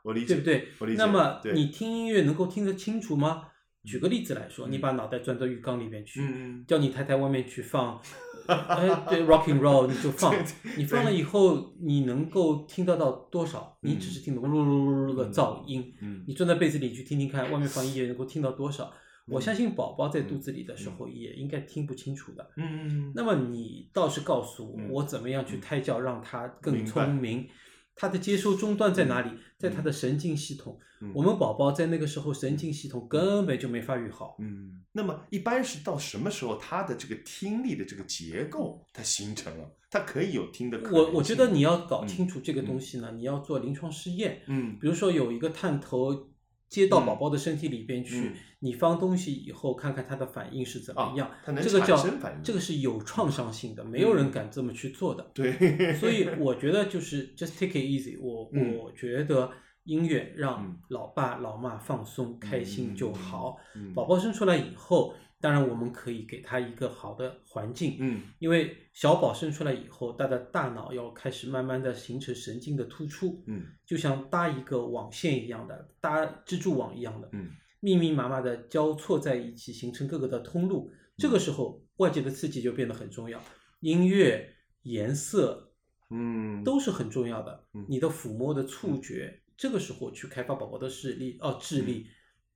[0.05, 0.93] 我理解，对不对我理？
[0.97, 3.49] 解那么你听音乐能够听得清楚吗？
[3.83, 7.99] 举个例子来说，嗯你把脑袋钻到浴缸里面去，嗯叫你太太外面去放，
[8.47, 10.35] 哎，对，rock and roll，你就放，
[10.77, 13.79] 你放了以后，你能够听得到多少？
[13.81, 18.93] 你只是听懂噜噜噜噜的噪音，嗯你钻在被子里去听听看，外面放音乐能够听到多少？
[19.27, 22.51] 我嗯相信宝宝在肚子里的时候也应该听不清楚的。
[22.57, 27.49] 嗯那么你倒是告诉我，嗯我怎么样去嗯胎教让他更聪明？
[27.95, 29.31] 他的接收终端在哪里？
[29.59, 30.79] 在他的神经系统。
[31.03, 34.37] 嗯我们宝宝在那个时候神经系统根本就没发育好。
[34.39, 44.43] 嗯，那么一般是到什么时候他的这个听力的这个结构它形成了，它可以有听的可能我我觉得你要搞嗯清楚这个东西呢，你要做临床试验。
[44.47, 46.29] 嗯比如说有一个探头
[46.71, 51.31] 接到嗯宝宝的身体里边去，嗯你放东西以后，看看他的反应是怎么啊样。
[51.63, 51.97] 这个叫
[52.43, 55.31] 这个是有创伤性的，没有人嗯敢这么去做的。
[55.35, 58.49] 对，所以 我觉得就是 just take it easy 我。
[58.53, 59.51] 嗯我觉得
[59.85, 63.57] 音乐让嗯老爸老妈放松开心就好。
[63.75, 68.23] 嗯宝宝生出来以后，当然我们可以给他一个好的环境，嗯。
[68.39, 73.65] 因为小宝生出来以后，他的大脑要开始慢慢的形成神经的突出，嗯。
[73.87, 77.49] 就像搭一个网线一样的，搭蜘蛛网一样的，嗯。
[77.81, 80.93] 密密麻麻的交错在一起，形成各个的通路。
[81.17, 83.43] 这个时候，外界的刺激就变得很重要，
[83.81, 85.73] 音乐、颜色
[86.11, 86.63] 嗯。
[86.63, 87.87] 都是很重要的嗯。
[87.89, 92.07] 你的抚摸的触觉，这个时候去开发宝宝的视力哦智力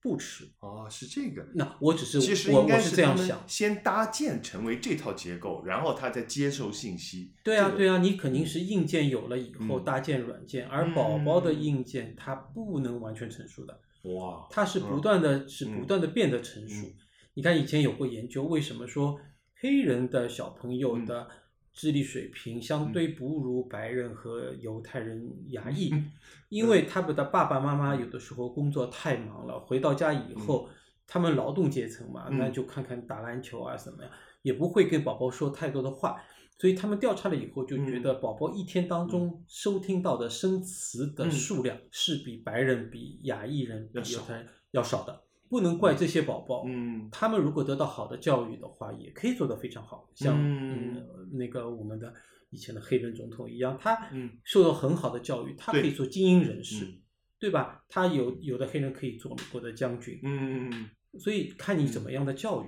[0.05, 0.45] 不迟。
[0.61, 1.43] 哦是这个。
[1.55, 7.33] 那我只是其实我我应该是这样想，先搭建成为这套结构，然后他再接受信息。
[7.43, 16.95] 对啊，这个对啊，你肯定是硬件有了以后嗯搭建软件，而宝宝的硬件它不能完全成熟的，哇，它是不断的是不断的变得成熟嗯。
[17.33, 19.19] 你看以前有过研究，为什么说
[19.59, 21.27] 黑人的小朋友嗯的
[21.75, 25.91] 智力水平相对不如白人和犹太人、 亚裔？
[25.93, 26.13] 嗯
[26.51, 30.69] 因为他们的爸爸妈妈有的时候工作太忙了，回到家以后，
[31.05, 34.11] 他们劳动阶层嘛，嗯那就看看打篮球啊什么呀，
[34.43, 36.23] 也不会跟宝宝说太多的话。
[36.57, 45.24] 所以他们调查了以后，就觉得宝宝一天当中收听到的生词的数量是比白人、比亚裔人、比犹太人要少的。
[45.55, 47.09] 不能怪这些宝宝，嗯。
[47.13, 50.11] 他们如果得到好的教育的话，也可以做得非常好。
[50.17, 50.97] 像嗯。
[50.97, 52.13] 嗯那个我们的
[52.51, 54.33] 以前的黑人总统一样，他嗯。
[54.43, 57.01] 受到很好的教育，他可以做精英人士，嗯。
[57.39, 57.85] 对吧？
[57.89, 60.91] 他有有的黑人可以做美国的将军，嗯嗯
[61.21, 62.67] 所以看你怎么样的教育。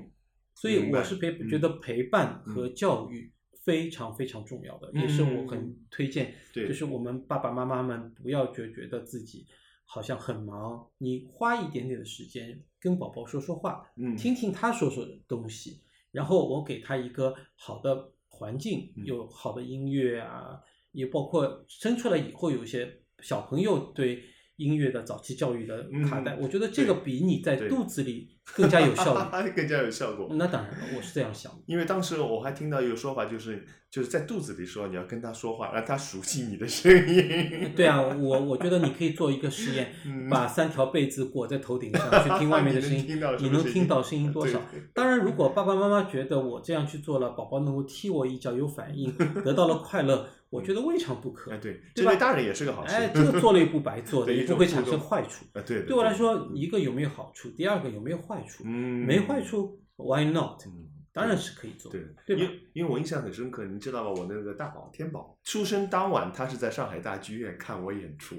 [0.55, 3.33] 所以我是陪嗯觉得陪伴和教育
[3.65, 6.69] 非常非常重要的，也是我很推荐，对。
[6.69, 9.45] 就是我们爸爸妈妈们不要觉觉得自己
[9.87, 14.15] 好像很忙，你花一点点的时间跟宝宝说说话，嗯。
[14.17, 19.07] 听听他说说的东西，然后我给他一个好的环境，嗯。
[19.07, 20.61] 有好的音乐啊，
[20.93, 24.23] 也包括生出来以后有一些小朋友对
[24.57, 29.51] 音乐的早期教育的卡带，嗯我觉得这个比你在肚子里更加有效率。
[29.55, 30.29] 更加有效果。
[30.31, 31.59] 那当然了，我是这样想的。
[31.67, 37.73] 因为当时我还听到一个说法，就是就是在肚子里说你要跟他说话，让他熟悉你的声音。
[37.77, 44.61] 对啊，我我觉得你可以做一个实验，嗯把三条被子裹在头顶上 去听外面的声音，你能听到声音能听到声音多少？
[44.95, 49.13] 当然，如果爸爸妈妈觉得我这样去做了，宝宝能够踢我一脚有反应，
[49.45, 51.59] 得到了快乐，我觉得未尝不可哎，。
[51.59, 52.95] 对，对吧这对大人也是个好事。
[52.95, 55.45] 哎，这个做了也不白做的，也不会产生坏处。
[55.53, 58.63] 啊，对对我来说，一个有没有好处，第二个有没有坏处？
[58.67, 60.63] 嗯，没坏处，Why not？
[60.67, 64.11] 嗯，当然是可以做，对，对吧因为因为我印象很深刻，你知道吧？
[64.11, 68.37] 我那个大宝天宝出生当晚，他是在上海大剧院看我演出，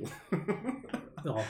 [1.25, 1.43] 哦，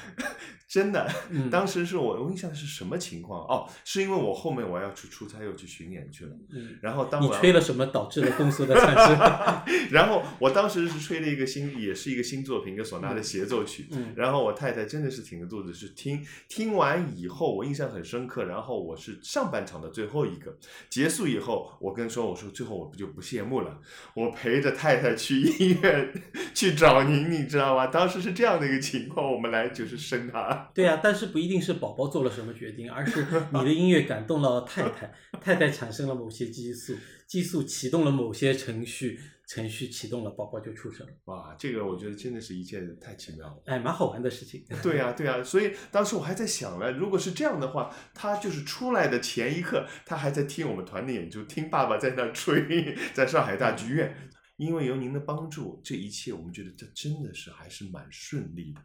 [0.68, 1.10] 真的。
[1.30, 3.42] 嗯， 当时是我我印象是什么情况？
[3.48, 6.32] 哦，是因为我后面我要去出差，又去巡演去了。
[6.52, 9.18] 嗯，然后当你吹了什么导致了公司的产生？
[9.92, 13.88] 然后我当时是吹了一个新，也是一个新作品，一个唢呐的协奏曲。
[13.92, 18.44] 嗯然后我太太真的是挺着肚子去听，听完以后我印象很深刻。
[18.46, 20.58] 然后我是上半场的最后一个，
[20.90, 23.80] 结束以后我跟说我说最后我不就不谢幕了，
[24.16, 26.12] 我陪着太太去医院
[26.54, 27.88] 去找您，你知道吗？
[27.88, 30.57] 当时是这样的一个情况，我们来就是生他。
[30.74, 36.96] 对啊，但是不一定是宝宝做了什么决定，而是 你的音乐感动了太太，太太产生了某些激素，
[37.28, 41.14] 激素启动了某些程序，程序启动了，宝宝就出生了。
[41.26, 43.62] 哇，这个我觉得真的是一件太奇妙了。
[43.66, 44.64] 哎，蛮好玩的事情。
[44.84, 54.16] 对呀、对呀、所以当时我还在想了，如果是这样的话，他就是出来的前一刻，他还在听我们团的演出，听爸爸在那儿吹， 在上海大剧院。
[54.58, 58.82] 因为有您的帮助，这一切我们觉得这真的是还是蛮顺利的。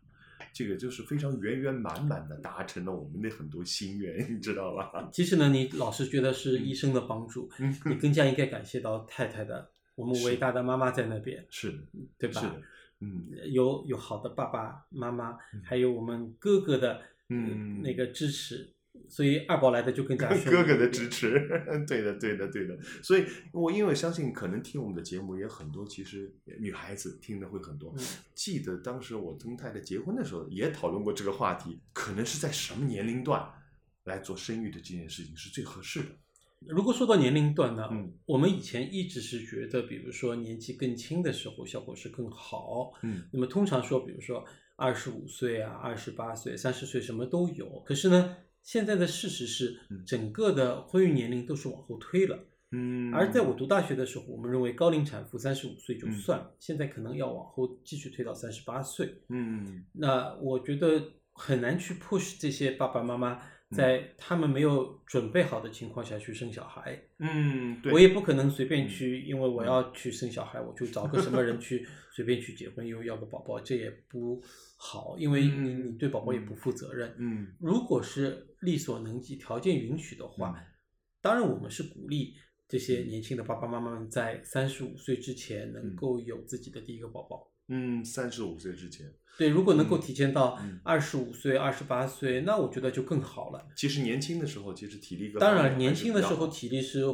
[0.52, 5.08] 这个就是非常圆圆满满的达成了我们的很多心愿，你知道吧？
[5.12, 11.72] 其实呢，你老是觉得是医生的帮助，嗯，你更加应该感谢到太太的，我们伟大的妈妈在那边，是，
[12.18, 12.40] 对吧？
[12.40, 12.46] 是，
[13.00, 13.26] 嗯。
[13.50, 17.80] 有有好的爸爸妈妈嗯，还有我们哥哥的嗯。
[17.82, 18.72] 那个支持，
[19.08, 21.30] 所以二宝来的就更加哥哥的支持，
[21.86, 22.78] 对的，对的，对的。
[23.02, 27.94] 所以，我因为相信，可能听我们的节目也很多，其实女孩子听的会很多。
[27.98, 33.48] 嗯记得当时我跟太太结婚的时候，也讨论过这个话题，可能是在什么年龄段
[34.04, 36.08] 来做生育的这件事情是最合适的。
[36.68, 42.92] 如果说到年龄段呢，嗯我们以前一直是觉得，比如说年纪更轻的时候效果是更好。
[43.02, 44.44] 嗯那么通常说，比如说
[44.76, 47.80] 二十五岁啊、二十八岁、三十岁什么都有。
[47.86, 52.38] 可是呢，现在的事实是嗯，整个的婚育年龄都是往后推了。
[52.75, 59.22] 嗯而在我读大学的时候，我们认为高龄产妇三十五岁就嗯算，现在可能要往后继续推到三十八岁。
[59.29, 63.40] 嗯那我觉得很难去 push 这些爸爸妈妈嗯
[63.72, 67.02] 在他们没有准备好的情况下去生小孩。
[67.18, 68.88] 嗯，对，我也不可能随便嗯。
[68.88, 74.42] 去，因为我要去生小孩，我就找个什么人去 随便去结婚，又要个宝宝，这也不
[74.76, 75.88] 好，因为你嗯。
[75.88, 77.14] 你对宝宝也不负责任。
[77.18, 77.48] 嗯。
[77.58, 80.64] 如果是力所能及、条件允许的话，嗯。
[81.20, 82.35] 当然我们是鼓励
[82.68, 87.51] 这些年轻的爸爸妈妈们在三十五岁之前能嗯够有自己的第一个宝宝。
[87.72, 90.78] 嗯，三十五岁之前，对，如果能够嗯提前到嗯。
[90.85, 93.66] 二十五岁、二十八岁，那我觉得就更好了。
[93.74, 97.04] 其实年轻的时候，其实体力各当然，年轻的时候体力是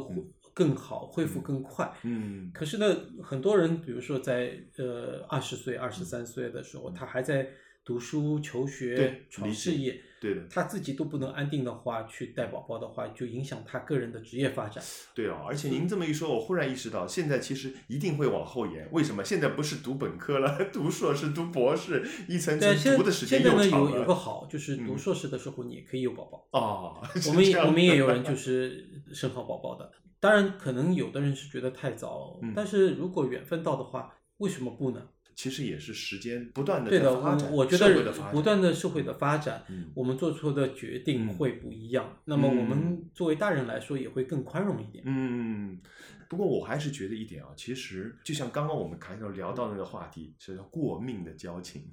[0.53, 1.93] 更好，恢复嗯更快。
[2.03, 2.51] 嗯。
[2.53, 2.85] 可是呢，
[3.23, 7.47] 很多人，比如说在呃二十岁、二十三岁的时候，他还在
[7.85, 14.83] 读书、求学、闯事业，对的，他自己都不能安定的话，去带宝宝的话，就影响他个人的职业发展。
[15.15, 18.87] 对哦，而且您这么一说，我忽然意识到，现在其实一定会往后延。
[18.91, 19.23] 为什么？
[19.23, 23.91] 现在不是读本科了， 读硕士、读博士，一层层读的时间现在呢又长了。
[23.91, 26.47] 有有个好，就是读嗯硕士的时候你也可以有宝宝。
[26.51, 35.01] 哦， 我们也我们也有人就 是生好宝宝的，当然可能有的人是觉得太早，嗯但是如果缘分到的话，为什么不呢？
[35.39, 42.19] 其实也是时间不断的对的，发展，我我觉得不断的社会的发展，嗯我们做出的决定嗯会不一样。
[42.25, 45.01] 那么我嗯们作为大人来说，也会更宽容一点。
[45.07, 45.79] 嗯，
[46.27, 51.89] 不过我还是觉得一点啊，其实就像刚刚我们开头聊到那个话题，是叫过命的交情。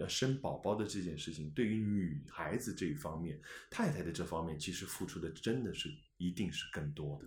[0.00, 3.38] 呃，生宝宝的这件事情，对于女孩子这一方面，
[3.70, 7.26] 太太的这方面，其实付出的真的是一定是更多的。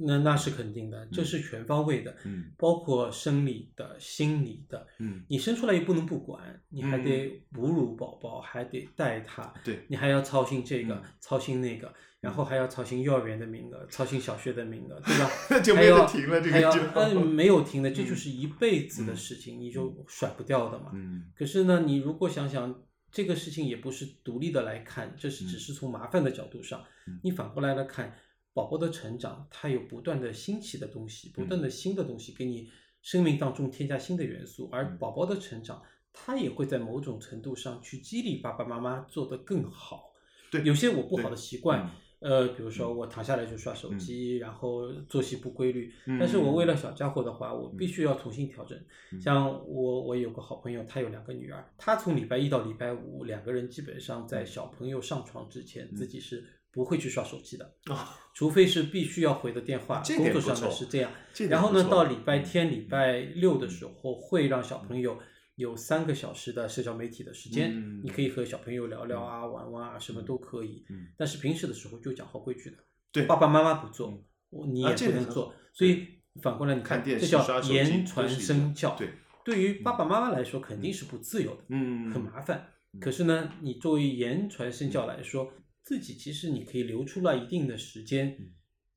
[0.00, 4.86] 那那是肯定的，这是全方位的，嗯包括生理的、心理的。
[4.98, 15.30] 嗯，你生出来又不能不管，你还得哺乳宝宝，还得带他，对，你还要操心这个，嗯操心那个，然后还要操心幼儿园的名额，操心小学的名额，对吧？
[15.50, 20.90] 那就没得还要停了，这还要个就嗯没有停的，这嗯就是一辈子的嗯事情，你就甩不掉的嘛。
[20.94, 28.14] 嗯可是呢，你如果想想这个事情也不是独立的来看，这是嗯只是从麻烦的角度上，嗯你反过来来看，
[28.58, 32.68] 宝宝的成长，它有不断的新奇的东西，不嗯断的新的东西给你
[33.02, 34.98] 生命当中添加新的元素，而嗯。
[34.98, 35.80] 宝宝的成长，
[36.12, 40.12] 它也会在某种程度上去激励爸爸妈妈做得更好。
[40.50, 40.64] 对。
[40.64, 41.90] 有些我不好的习惯嗯。
[42.20, 46.18] 呃，比如说我躺下来就刷手机，然后作息不规律，嗯。
[46.18, 47.86] 但是我为了小家伙的话，我必嗯。
[47.86, 48.76] 须要重新调整。
[49.12, 49.20] 嗯。
[49.20, 55.96] 像我，我有个好朋友，他有两个女儿，他从礼拜一到礼拜五，两个人基本上在小朋友上床之前，嗯。
[55.96, 61.10] 自己是不会去刷手机的，啊， 除非是必须要回的电话，工作上的是这样。
[61.48, 62.44] 然后呢，到礼拜嗯。
[62.44, 65.18] 天、礼拜六的时候，会让小朋友
[65.56, 70.84] 有三个小时的社交媒体的时间，嗯你可以和小朋友聊聊啊、玩玩啊，什么都可以。
[70.90, 71.08] 嗯。
[71.16, 72.76] 但是平时的时候就讲好规矩的，
[73.12, 73.24] 对。
[73.24, 74.12] 爸爸妈妈不做
[74.50, 76.06] 你啊也不能做所以
[76.42, 78.94] 反过来你看电这叫言传身教。
[78.96, 79.10] 对，
[79.44, 80.94] 对于爸爸妈妈来说肯定嗯。
[80.94, 82.68] 是不自由的，嗯，很麻烦。
[82.92, 83.00] 嗯。
[83.00, 85.52] 可是呢，你作为言传身教来说，
[85.88, 88.50] 自己其实你可以留出来一定的时间嗯，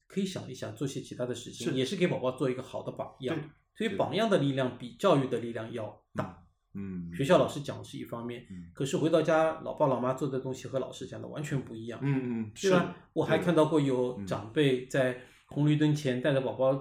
[0.08, 3.44] 可以想一想做些其他的事情，也是给宝宝做一个好的榜样对。
[3.78, 6.44] 所以榜样的力量比教育的力量要大。
[6.74, 11.98] 嗯，学校老师讲的是一方面，嗯可是回到家，老爸老妈做的东西和老师讲的完全不一样。
[12.04, 12.94] 嗯嗯，是吧？
[13.14, 16.74] 我还看到到过有嗯长辈在红绿灯前带着宝宝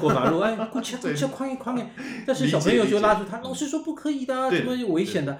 [0.00, 1.90] 过马路， 哎，过去过对去，快点快点！
[2.26, 5.38] 但是小朋友就拉住他，嗯老师说不可以的怎么有危险的？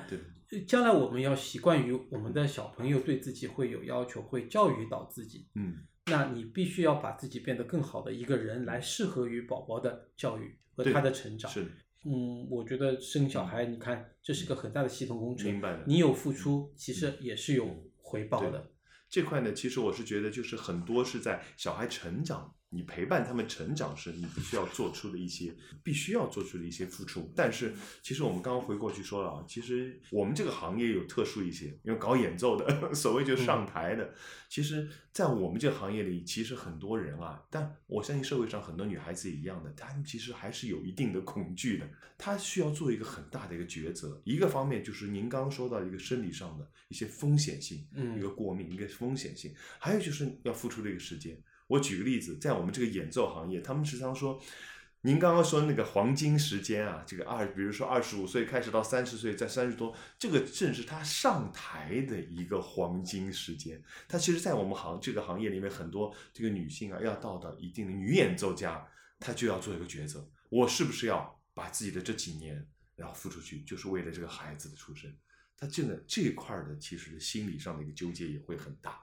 [0.60, 5.48] 将来我们要习惯于我们的小朋友对自己会有要求，会教育到自己。
[5.54, 5.76] 嗯
[6.06, 11.48] 那你必须要把自己变得更好的一个人，来适合于宝宝的教育和他的成长。
[11.48, 11.62] 是，
[12.04, 18.68] 嗯，我觉得生小孩，你看这是个很大的系统工程，明白了你有付出，其实也是有回报的。
[19.08, 27.30] 这块呢，其实我是觉得，就是很多是在小孩成长，你陪伴他们成长时，你必须要做出的一些，必须要做出的一些付出。
[27.36, 34.14] 但是，其实我们刚刚回过去说了啊，其实我们这个行业有特殊一些，因为搞演奏的， 所谓就上台的，
[34.48, 44.20] 其实，在我们这个行业里，其实很多人啊，但我相信社会上很多女孩子也一样的，她们其实还是有一定的恐惧的，她需要做一个很大的一个抉择。
[44.24, 51.36] 一个方面就是您刚刚说到一个生理上的一些风险性，嗯一个过敏，一个风险性，还有就是要付出的一个时间。
[51.72, 54.38] 我举个例子，在我们这个演奏行业，他们时常说，
[55.02, 63.82] 您刚刚说那个黄金时间啊，这个二，比如说二十五岁开始到三十岁，在三十多，这个正是他上台的一个黄金时间。
[64.06, 68.86] 他其实，在我们行这个行业里面，很多这个女性啊，要到到一定的女演奏家，
[69.18, 72.66] 她就要做一个抉择，我是不是要把自己的这几年
[72.96, 75.10] 然后付出去，就是为了这个孩子的出生。
[75.56, 79.00] 他这个这块儿的，其实心理上的一个纠结也会很大。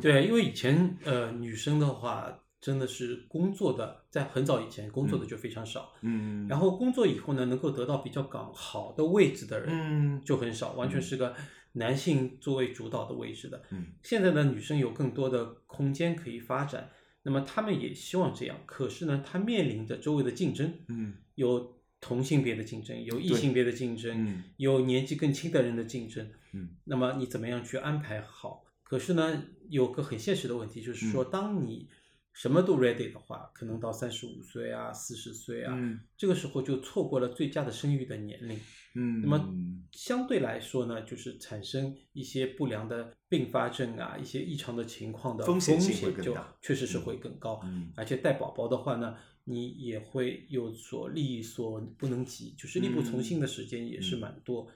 [0.00, 6.46] 对，因为以前呃女生的话真的是工作的，在很早以前工作的就非常少，嗯。
[6.48, 10.22] 然后工作以后呢，能够得到比较港好的位置的人嗯。
[10.24, 11.34] 就很少，完全是个
[11.72, 13.62] 男性作为主导的位置的。
[13.70, 13.86] 嗯。
[14.02, 16.90] 现在的女生有更多的空间可以发展，
[17.22, 21.14] 那么她们也希望这样，可是呢，她面临着周围的竞争，嗯。
[21.36, 24.44] 有同性别的竞争，有异性别的竞争，嗯。
[24.58, 26.68] 有年纪更轻的人的竞争，嗯。
[26.84, 28.64] 那么你怎么样去安排好？
[28.90, 31.88] 可是呢，有个很现实的问题，就是说，嗯当你
[32.32, 38.58] 什么都 ready 的话，可能到三十五岁啊、四十岁啊，嗯这个时候就错过了最佳的生育的年龄。
[38.96, 39.54] 嗯那么
[39.92, 47.60] 相对来说呢，就是产生一些不良的并发症啊，一些异常的情况的风险性就确实是会更高。
[47.62, 49.14] 嗯而且带宝宝的话呢，
[49.44, 54.66] 你也会有所力所不能及，就是力不从心的时间也是蛮多。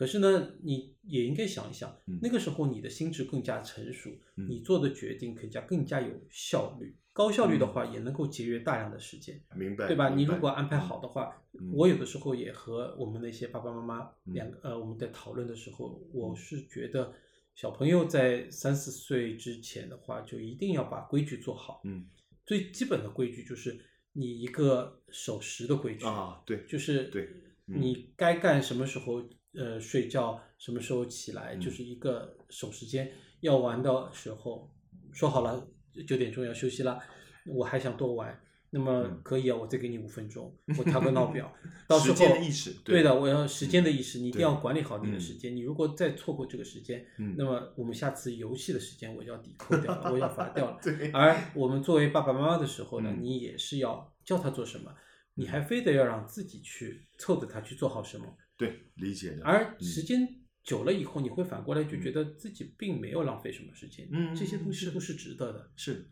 [0.00, 6.96] 可是呢，你也应该想一想，嗯那个时候你的心智更加成熟，嗯你做的决定更加更加有效率。
[7.12, 9.38] 高效率的话，也能够节约大量的时间。
[9.54, 10.08] 明白对吧？
[10.08, 17.12] 你如果安排好的话，嗯我有的时候也和我们那些爸爸妈妈嗯两个呃，我们在讨论的时候，我是觉得
[17.54, 21.82] 小朋友在三四岁之前的话，就一定要把规矩做好。
[21.84, 22.06] 嗯
[22.46, 23.78] 最基本的规矩就是
[24.14, 27.28] 你一个守时的规矩啊对就是对
[27.66, 29.22] 嗯你该干什么时候
[29.54, 33.10] 呃睡觉，什么时候起来，嗯就是一个守时间。
[33.40, 34.70] 要玩的时候
[35.12, 35.66] 说好了
[36.06, 36.98] 九点钟要休息了，
[37.46, 38.38] 我还想多玩。
[38.72, 41.52] 那么嗯可以啊，我再给你五分钟，我 调个闹表，
[41.88, 45.56] 到时间的意识对对的，我要时间的意识，你一定要管理好你的嗯时间。
[45.56, 50.78] 你如果再错过这个时间，嗯那么我们下次游戏的时间我就要抵扣掉了，我要罚掉了。
[50.84, 54.94] 对而我们作为爸爸妈妈的时候呢，嗯你也是要教他做什么，
[55.34, 58.26] 你还非得要让自己去凑着他去做好什么。
[58.60, 60.28] 对理解的而嗯时间
[60.62, 65.70] 久了以后，你会反过来就觉得自己并没有浪费什么时间，嗯这些东西都是值得的。
[65.74, 66.10] 是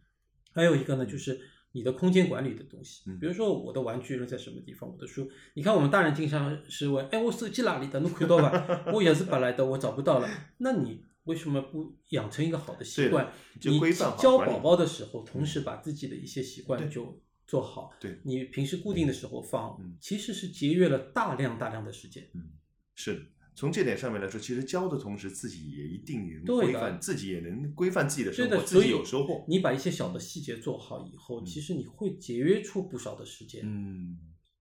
[0.55, 1.39] 还有一个呢，就是
[1.73, 8.01] 你的空间管理的东西，嗯比如说我的玩具扔在什么地方，我的书，你看我们大人经常是问，哎，我手机哪里的？
[8.01, 8.85] 侬看到吧？
[8.95, 10.29] 我也是本来的，我找不到了。
[10.57, 13.31] 那你为什么不养成一个好的习惯？
[13.61, 13.79] 就你
[14.19, 17.91] 教宝宝的时候，同时把自己的一些习惯就做好。
[17.99, 22.29] 对你平时固定的时候放嗯，其实是节约了大量大量的时间。
[22.35, 22.53] 嗯
[22.95, 23.21] 是的。
[23.55, 29.45] 从这点上面来说，其实教的同时，自己也一定能规范，自己也能规范自己的，生活，自己有收获。
[29.49, 33.63] 你把一些小的细节做好以后，嗯其实你会节约出不少的时间。
[33.65, 34.17] 嗯，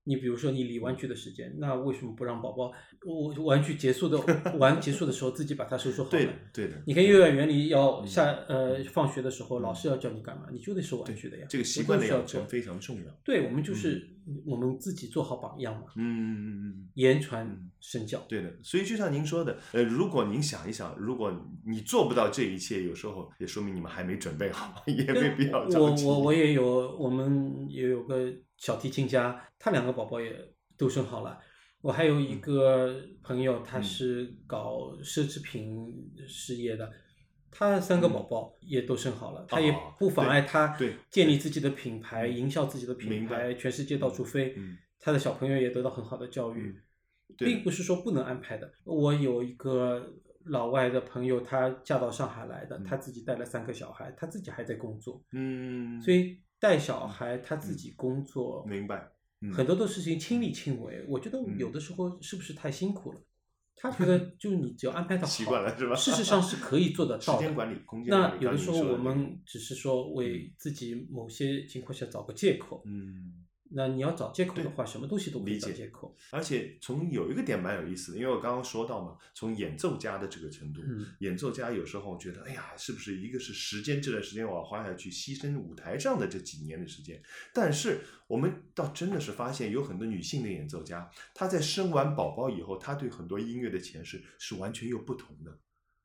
[0.08, 2.72] 你比如说你理玩具的时间，那为什么不让宝宝
[3.06, 4.18] 我玩具结束的
[4.58, 6.82] 玩结束的时候自己把它收拾好呢对的？，对的。
[6.86, 11.46] 你看幼儿园里要嗯下呃放学的时候，老师要叫你干嘛，你就得收玩具的呀。
[11.50, 13.12] 这个习惯的养成非常重要。
[13.24, 14.08] 对，我们就是
[14.46, 16.90] 我们自己做好榜样嘛，嗯嗯嗯嗯。
[16.96, 18.20] 言传嗯身教。
[18.30, 21.32] 对的，所以就像您说的，呃，如果您想一想，如果
[21.66, 26.06] 你做不到这一切，有时候也说明你们还没准备好， 也没必要我着急。
[26.06, 30.36] 我我也有，我们也有个小提琴家，他两个宝宝也
[30.78, 31.40] 都生好了。
[31.82, 36.92] 我还有一嗯个朋友，他是搞奢侈品事业的，
[37.50, 40.78] 他三个宝宝也都生好了，他也不妨碍他
[41.10, 44.54] 建立自己的品牌，嗯营销自己的品牌，全世界到处飞。
[44.58, 46.68] 嗯他的小朋友也得到很好的教育。
[46.70, 46.82] 嗯
[47.38, 48.72] 并不是说不能安排的。
[48.86, 50.14] 我有一个
[50.46, 61.06] 老外的朋友，他嫁到上海来的，嗯她自己带了三个小孩，他自己还在工作，嗯，所以带小孩他自己工作，明白嗯很多的事情亲力亲为。
[61.08, 63.22] 我觉得嗯有的时候是不是太辛苦了？
[63.76, 67.42] 他觉 得就是你只要安排的好，习惯了是吧事实上是可以做得到的。
[67.42, 73.46] 时间管理空间管理那有的时候我们只是说为自己某些情况下找个借口，嗯。
[73.72, 76.16] 那你要找借口的话，什么东西都可以理解找借口。
[76.32, 87.22] 而且从有一个点蛮有意思的，因为我刚刚说到嘛，从演奏家的这个程度，嗯演奏家有时候觉得，哎呀，是不是一个是时间这段时间我要花下去，牺牲舞台上的这几年的时间？
[87.54, 95.60] 但是我们倒真的是发现，有很多女性的演奏家，她在生完宝宝以后，她对很多音乐的诠释是完全又不同的。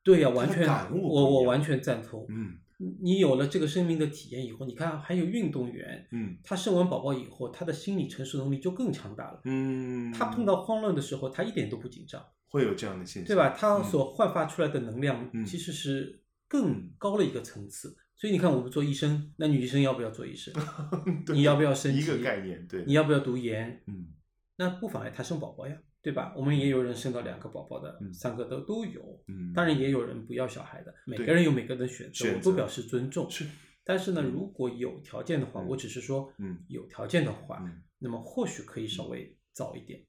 [0.05, 2.27] 对呀、完全我我完全赞同。
[2.29, 2.59] 嗯
[3.01, 9.41] 你有了这个生命的体验以后，你看还有运动员，嗯他生完宝宝以后，他的心理承受能力就更强大了。
[9.45, 13.51] 嗯，他碰到慌乱的时候，他一点都不紧张，会有这样的现象，对吧？
[13.57, 17.97] 他嗯所焕发出来的能量嗯其实是更高了一个层次。
[18.17, 20.55] 所以你看，我们做医生，那女医生要不要做医生？
[21.35, 22.67] 你要不要升一个概念？
[22.69, 23.83] 对，你要不要读研？
[23.87, 24.07] 嗯
[24.57, 26.35] 那不妨碍她生宝宝呀，对吧？
[26.37, 29.23] 我们也有人生到两个宝宝的，嗯三个都都有。
[29.29, 33.31] 嗯，当然也有人不要小孩的，每个人有每个人的选择，我都表示尊重。
[33.31, 33.47] 是
[33.85, 40.05] 但是呢，嗯如果有条件的话，嗯我只是说，嗯有条件的话，嗯那么或许可以稍微早一点。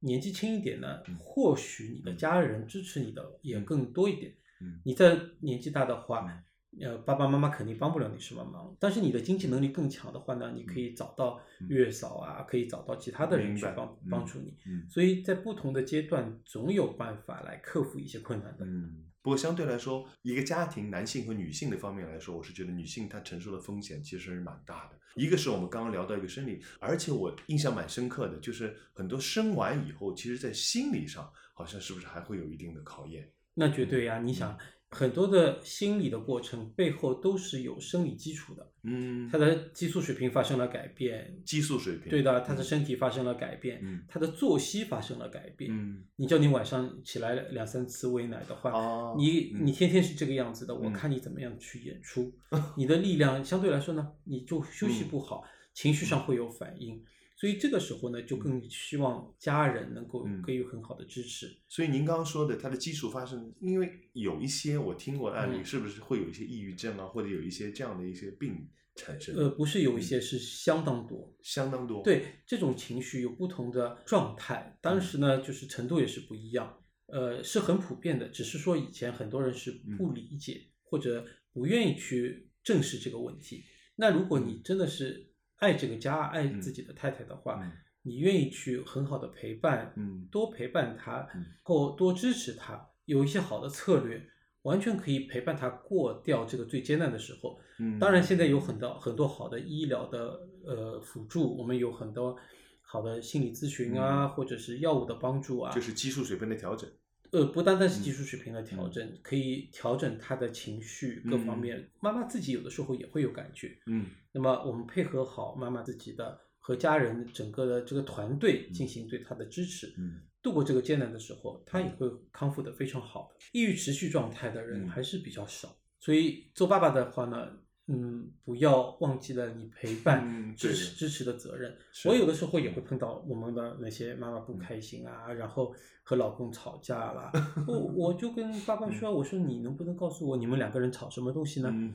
[0.00, 4.32] 年纪轻一点呢嗯，或许你的家人支持你的也更多一点。
[4.60, 6.42] 嗯你在年纪大的话，
[6.80, 8.76] 呃，爸爸妈妈肯定帮不了你什么忙。
[8.78, 14.56] 但是你的经济能力更强的话呢，你可以找到嗯月嫂啊，可以找到其他的人去帮嗯帮助你。
[14.66, 18.64] 嗯所以在不同的阶段，总有办法来克服一些困难的。
[18.66, 19.04] 嗯。
[19.22, 24.96] 不过相对来说，一个家庭男性和女性的方面来说，我是觉得女性她承受的风险其实是蛮大的。
[25.16, 33.28] 一个是我们刚刚聊到一个生理，而且我印象蛮深刻的，就是很多生完以后，其实在心理上好像是不是还会有一定的考验？
[33.54, 34.56] 那绝对呀、你想
[34.90, 39.28] 很多的心理的过程背后都是有生理基础的，嗯。
[39.28, 42.64] 他的激素水平发生了改变，激素水平，对的，他的嗯。
[42.64, 44.02] 身体发生了改变，嗯。
[44.08, 45.70] 他的作息发生了改变。
[45.72, 46.04] 嗯。
[46.16, 49.66] 你叫你晚上起来两三次喂奶的话，哦你嗯。
[49.66, 50.92] 你天天是这个样子的，我嗯。
[50.92, 52.32] 看你怎么样去演出，
[52.76, 55.08] 你的力量相对来说呢，你就休息嗯。
[55.08, 55.42] 不好，
[55.74, 57.02] 情绪上会有反应，
[57.38, 61.46] 所以这个时候呢，就更希望家人能够嗯给予很好的支持。
[61.68, 69.36] 所以您刚刚说的，它的基础发生，因为有一些我听过的案例，嗯是不是会有一些抑郁症啊，或者有一些这样的一些病产生？
[69.36, 76.78] 呃，不是有一些是相当多，相当多。，对这种情绪有不同的状态，当时呢，就是程度也是不一样，
[77.08, 78.28] 呃，是很普遍的。
[78.30, 83.62] 只是说以前很多人是不理解、或者不愿意去正视这个问题。
[83.96, 85.25] 那如果你真的是
[85.56, 94.22] 爱这个家、爱自己的太太的话，嗯你愿意去很好的陪伴，嗯多陪伴她嗯，或多支持她，有一些好的策略，
[94.62, 97.58] 完全可以陪伴他过掉这个最艰难的时候。
[97.78, 102.36] 嗯当然，现在有很多很多好的医疗的呃辅助，我们有很多
[102.80, 105.72] 好的心理咨询啊，或者是药物的帮助啊。
[105.72, 106.88] 嗯就是激素水平的调整。
[107.36, 108.02] 呃，不单单是嗯。
[108.02, 111.60] 技术水平的调整，可以调整他的情绪各方嗯。
[111.60, 111.90] 面。
[112.00, 114.06] 妈妈自己有的时候也会有感觉，嗯。
[114.32, 120.22] 那么我们配合好妈妈自己的和家人整个的这个团队进行对他的支持，嗯。
[120.42, 123.30] 度过这个艰难的时候，他也会康复的非常好。
[123.52, 124.88] 抑郁持续状态的人嗯。
[124.88, 127.48] 还是比较少，所以做爸爸的话呢，
[127.88, 131.76] 嗯，不要忘记了你陪伴、支持支持的责任。
[132.04, 135.72] 我有的时候也会碰到我们的那些妈妈不开心啊，然后
[136.02, 137.30] 和老公吵架啦，
[137.66, 141.70] 我我就跟爸爸说，我说你能不能告诉我你们两个人吵什么东西呢？
[141.72, 141.94] 嗯，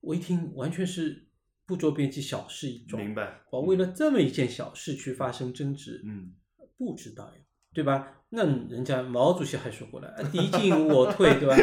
[0.00, 1.28] 我一听完全是
[1.64, 3.00] 不着边际，小事一桩。
[3.00, 3.40] 明白。
[3.50, 6.32] 我为了这么一件小事去发生争执，嗯
[6.76, 7.34] 不知道呀，
[7.72, 8.19] 对吧？
[8.30, 11.56] 那人家毛主席还说过了，呃敌进我退，对吧？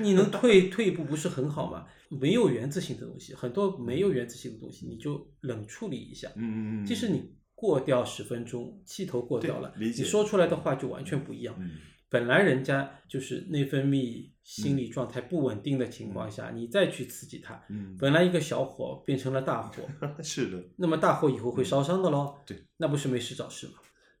[0.00, 1.86] 你能退退一步不是很好吗？
[2.08, 6.28] 没有原则性的东西，很多没有原则性的东西，你就冷处理一下。
[6.36, 11.54] 嗯嗯嗯，即使你过掉十分钟，气头过掉了，理解你说出来的话就完全不一样。
[11.58, 11.70] 嗯
[12.10, 19.82] 本来人家就是内分泌、心理状态不稳定的情况下，你再去刺激他，嗯，本来一个小火变成了大火，
[20.22, 20.62] 是的。
[20.76, 22.36] 那么大火以后会烧伤的喽。
[22.46, 23.72] 对，那不是没事找事吗？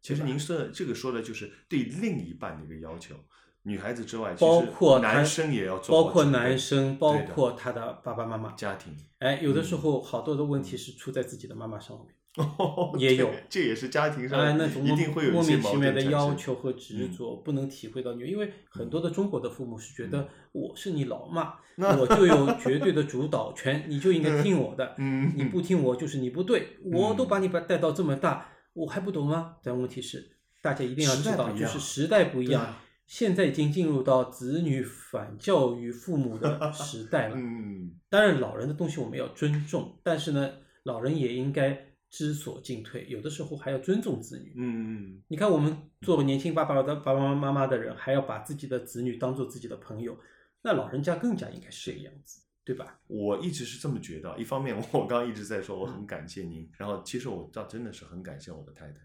[0.04, 3.14] 其实您说的这个说的就是对另一半的一个要求，
[3.62, 8.52] 女孩子之外，包括男生也要做好包括男生，包括他的爸爸妈妈。
[8.52, 9.64] 家庭，哎，有的嗯。
[9.64, 21.54] 时候好多的问题是出在自己的妈妈上面，也也有这也是家庭上哎，那种一定会有莫一些矛名其妙的要求和执着，不能体会到你，因为很多的中国的父母是觉得我是你老妈，
[21.98, 25.32] 我就有绝对的主导权，你就应该听我的， 嗯。
[25.34, 29.56] 你不听我就是你不对， 我都把你把带到这么大，我还不懂吗？
[29.62, 37.36] 但问题是，大家一定要知道，就是时代不一样啊，现在已经进入到子女反教育父母的时代了。
[37.38, 40.52] 嗯当然，老人的东西我们要尊重，但是呢，
[40.84, 44.54] 老人也应该知所进退，有的时候还要尊重子女。
[44.56, 50.16] 嗯你看，我们作为年轻爸爸的爸爸妈妈的人，还要把自己的子女当做自己的朋友，
[50.62, 52.98] 那老人家更加应该是这个样子，对吧？
[53.06, 54.38] 我一直是这么觉得。
[54.38, 59.00] 一方面，我刚刚一直在说我很感谢您，然后其实我倒真的是很感谢我的太太，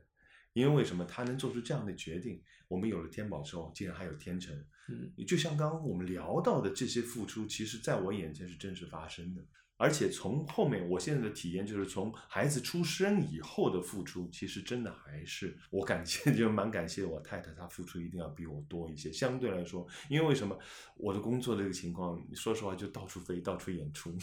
[0.54, 2.42] 因为为什么她能做出这样的决定？
[2.70, 4.56] 我们有了天宝之后，竟然还有天成。
[4.88, 9.42] 嗯，就像刚刚我们聊到的这些付出，其实在我眼前是真实发生的。
[9.82, 19.10] 而且从后面，我现在的体验就是从孩子出生以后的付出，其实真的还是我感谢， 就蛮感谢我太太，她付出一定要比我多一些。
[19.10, 20.60] 相对来说，因为为什么
[20.98, 24.14] 我的工作这个情况，说实话就到处飞，到处演出，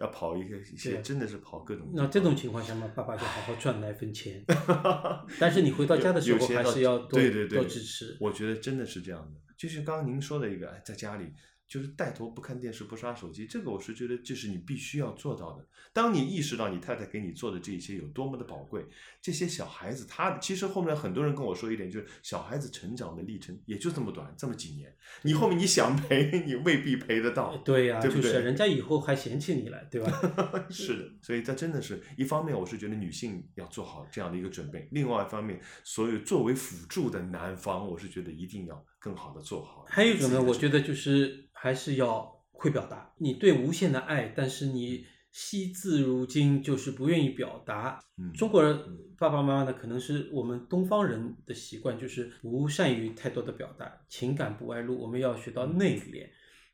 [0.00, 2.08] 要跑一个一对些，啊真的是跑各种那。
[2.08, 4.44] 这种情况下嘛，爸爸就好好赚奶粉钱。
[5.38, 8.16] 但是你回到家的时候，还是要多对对对多支持。
[8.18, 11.32] 我觉得真的是这样的，就是刚刚您说的一个，哎，在家里
[11.66, 15.66] 就是带头不看电视、不刷手机，这个我是觉得这是你必须要做到的。
[15.92, 18.84] 当你意识到你太太给你做的这些有多么的宝贵，
[19.20, 27.56] 这些小孩子他其实后面很多人跟我说一点，就是小孩子成长的历程也就这么短，这么几年，你后面你想陪， 你未必陪得到。
[27.58, 30.10] 对呀、对不对就是人家以后还嫌弃你了，对吧？
[30.70, 39.84] 是的，所以这真的是一方面，我是觉得女性要做好这样的一个准备；另外一方面，所有作为辅助的男方，我是觉得一定要更好的做好。
[39.86, 48.02] 还有一种呢，我觉得，就是还是要会表达，你对无限的爱，但是你惜字如金，就是不愿意表达。
[48.16, 48.78] 嗯中国人
[49.18, 56.26] 爸爸妈妈呢，可能是我们东方人的习惯，就是不善于太多的表达，情感不外露，我们要学到内敛。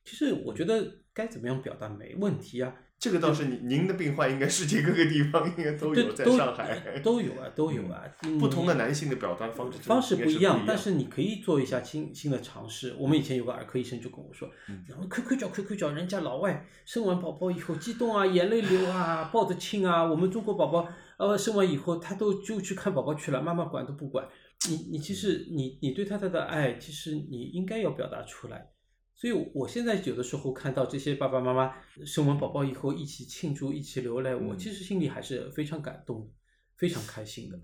[0.04, 8.04] 其实我觉得该怎么样表达没问题啊，这个倒是您您的病患应该世界各个地方应该都有，在上海都有啊，都有啊。
[8.38, 12.94] 不同的男性的表达方式方式不一样，但是你可以做一下新新的尝试。
[12.98, 20.86] 我们以前有个儿科医生就跟我说，嗯然后亏亏叫亏亏叫，人家老外生完宝宝以后激动啊，眼泪流啊，抱着亲啊，我们中国宝宝
[21.16, 24.28] 呃生完以后他都就去看宝宝去了，妈妈管都不管。
[24.68, 28.72] 你你其实你你对他的的爱，其实你应该要表达出来。
[29.20, 31.74] 所以，我现在有的时候看到这些爸爸妈妈
[32.06, 36.32] 生完宝宝以后一起庆祝、一起流泪，我嗯其实心里还是非常感动的，
[36.78, 37.60] 非常开心的。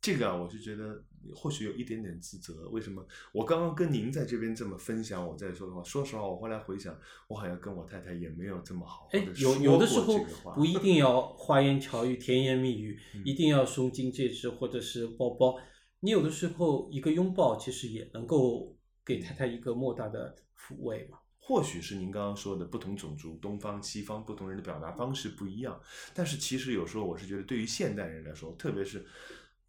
[0.00, 2.68] 这个啊，我就觉得或许有一点点自责。
[2.70, 3.06] 为什么？
[3.32, 10.18] 我刚刚跟您在这边这么分享，我在说的话，说实话，我后来回想，我好像跟我太太也没有这么好好哎有有的时候
[10.54, 15.56] 不一定要花言巧语、甜言蜜语，嗯一定要胸金戒指或者是包包。
[16.00, 18.75] 你有的时候一个拥抱，其实也能够
[19.06, 21.18] 给太太一个莫大的抚慰嘛。
[21.38, 25.80] 或许是您刚刚说的不同种族、东方、西方不同人的表达方式不一样，
[26.12, 29.06] 但是其实有时候我是觉得，对于现代人来说，特别是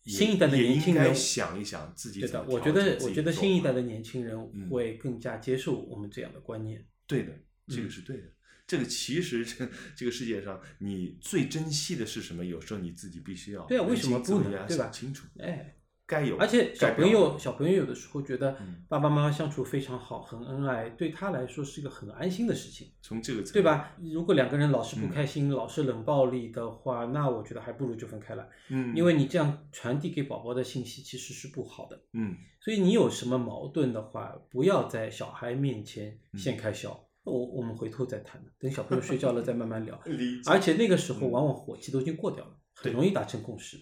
[0.02, 6.84] 也新一代的年轻人想一想自己对的，怎么我觉得调整自己我觉得做法新一代的年轻人嗯会更加接受我们这样的观念。
[7.06, 7.32] 对的，
[7.68, 8.24] 这个嗯是对的。
[8.66, 12.44] 这个其实这这个世界上，你最珍惜的是什么？
[12.44, 15.77] 有时候你自己必须要对啊为什么不能对吧想清楚，哎，
[16.08, 16.38] 该有。
[16.38, 22.88] 而且小朋友小朋友有的时候觉得嗯爸爸妈妈相处非常好，很恩爱，对他来说是一个很安心的事情。
[23.02, 23.44] 从这个？
[23.52, 23.94] 对吧？
[24.02, 32.02] 如果两个人老是不嗯开心，老是冷暴力的话，那我觉得还不如就分开来，嗯，因为你这样传递给宝宝的信息其实是不好的。
[32.14, 36.98] 嗯所以你有什么矛盾的话，不要在小孩面前嗯先开销。
[37.24, 40.00] 我我们回头再谈，等小朋友睡觉了再慢慢聊。
[40.48, 43.78] 而且那个时候嗯往往火气都已经过掉了，很容易达成共识。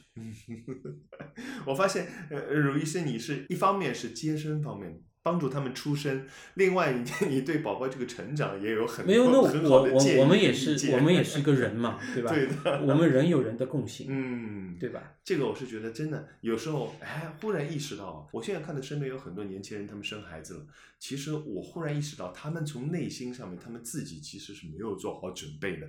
[1.67, 12.31] 我发现，呃，鲁医生，你是一方面是接生方面帮助他们出生，另外你 你对宝宝这个成长也有很没有，那我我我们也是我们也是一个 人嘛，对吧？
[12.31, 15.15] 对的我们人有人的共性，嗯，对吧？
[15.23, 20.67] 这个我是觉得真的，有时候哎，忽然意识到，我现在看到身边有很多年轻人，他们生孩子了。
[20.99, 25.87] 其实我忽然意识到，他们从内心上面，他们自己其实是没有做好准备的。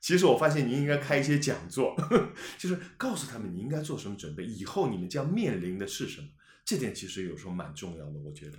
[0.00, 1.96] 其实我发现你应该开一些讲座，
[2.58, 6.28] 就是告诉他们你应该做什么准备，以后你们将面临的是什么。
[6.64, 8.58] 这点其实有时候蛮重要的，我觉得，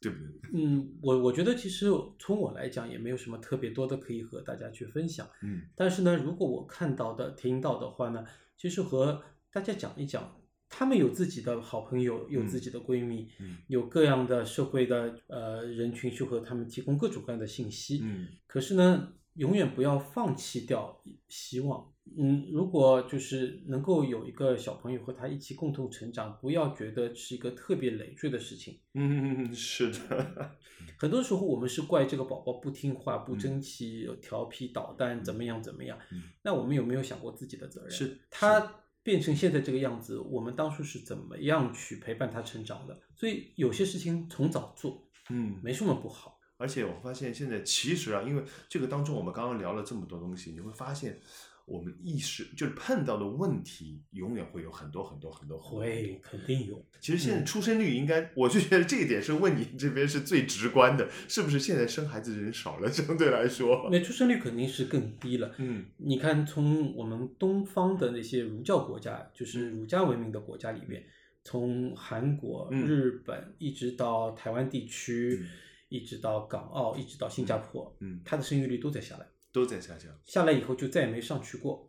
[0.00, 0.50] 对不对？
[0.54, 1.86] 嗯，我我觉得其实
[2.18, 5.28] 从我来讲也没有什么特别多的可以和大家去分享。
[5.42, 8.24] 嗯但是呢，如果我看到的、听到的话呢，
[8.56, 9.22] 其实和
[9.52, 10.36] 大家讲一讲，
[10.68, 18.00] 他们有自己的好朋友，有自己的闺蜜，嗯有各样的社会的呃人群去和他们提供各种各样的信息。
[18.02, 21.92] 嗯可是呢，永远不要放弃掉希望。
[22.18, 28.78] 嗯，如果就是能够有一个小朋友和他一起共同成长，不要觉得是一个特别累赘的事情。
[28.92, 30.56] 嗯，是的，
[30.98, 35.98] 很多时候我们是怪这个宝宝不听话、不嗯争气、调皮捣蛋，怎么样怎么样。
[36.12, 37.90] 嗯那我们有没有想过自己的责任？
[37.90, 43.00] 是他变成现在这个样子，我们当初是怎么样去陪伴他成长的？
[43.16, 46.33] 所以有些事情从早做，嗯，没什么不好。
[46.56, 51.18] 而且我发现现在其实啊，因为这个当中我们刚刚聊了这么多东西，你会发现
[51.66, 55.58] 我们意识就是碰到的问题，永远会有很多很多很多。
[55.58, 56.84] 会肯定有。
[57.00, 62.88] 其实现在嗯出生率应该，我就觉得这一点是问你这边是最直观的，是不是现在生孩子的人少了？
[62.92, 65.54] 相对来说，那出生率肯定是更低了。
[65.58, 71.02] 嗯你看，从我们东方的那些儒教国家，就是儒家文明的国家里面，
[71.42, 75.48] 从韩国、嗯日本一直到台湾地区，嗯
[75.94, 79.26] 一直到港澳，一直到新加坡，嗯，它的生育率都在下来。
[79.52, 80.10] 都在下降。
[80.24, 81.88] 下来以后就再也没上去过。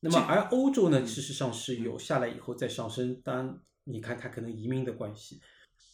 [0.00, 3.18] 那么，而欧洲呢，事实上是有下来以后再上升。
[3.22, 5.40] 当然，你看它可能移民的关系。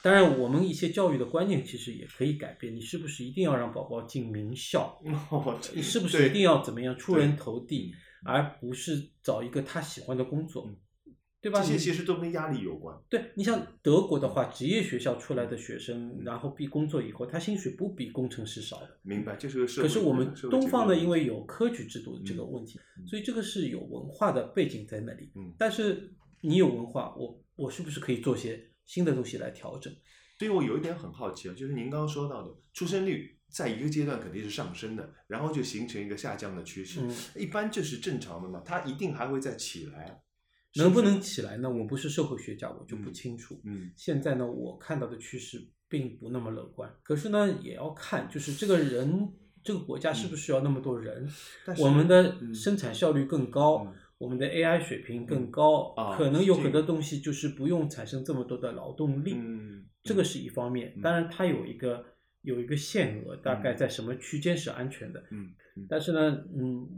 [0.02, 2.74] 当然，我们一些教育的观念其实也可以改变。
[2.74, 5.00] 你是不是一定要让宝宝进名校？
[5.30, 10.76] 哦，你是不是一定要怎么样出人头地，而不是找一个他喜欢的工作嗯，
[11.40, 11.60] 对吧？
[11.60, 12.96] 这些其实都跟压力有关。
[13.08, 18.98] 对你像德国的话，职业学校出来的学生，然后毕工作以后，他薪水不比工程师少的。
[19.02, 19.88] 明白，这是个社会。
[19.88, 25.30] 可是我们东方呢，因为有科举制度的这个问题，嗯所以这个是有文化的背景在那里。
[25.36, 29.92] 嗯但是你有文化，我我是不是可以做些新的东西来调整？
[30.38, 38.62] 所以我有一点很好奇啊，就是您刚刚说到的出生率在一个阶段肯定是上升的，然后就形成一个下降的趋势，嗯一般这是正常的嘛？
[38.64, 40.12] 它一定还会再起来，是
[40.76, 41.70] 能不能起来呢？
[41.70, 43.60] 我不是社会学家，我就不清楚。
[43.64, 46.92] 嗯现在呢，我看到的趋势并不那么乐观。
[47.02, 49.32] 可是呢，也要看，就是这个人，
[49.64, 51.28] 这个国家是不是需要那么多人？
[51.78, 59.34] 我们的嗯生产效率更高，嗯我们的 AI 水平更高，啊可能有很多东西就是不用产生这么多的劳动力。
[59.36, 62.04] 嗯，这个是一方面，嗯当然它有一个
[62.42, 65.20] 有一个限额，大概嗯在什么区间是安全的。
[65.30, 66.88] 嗯嗯但是呢，嗯，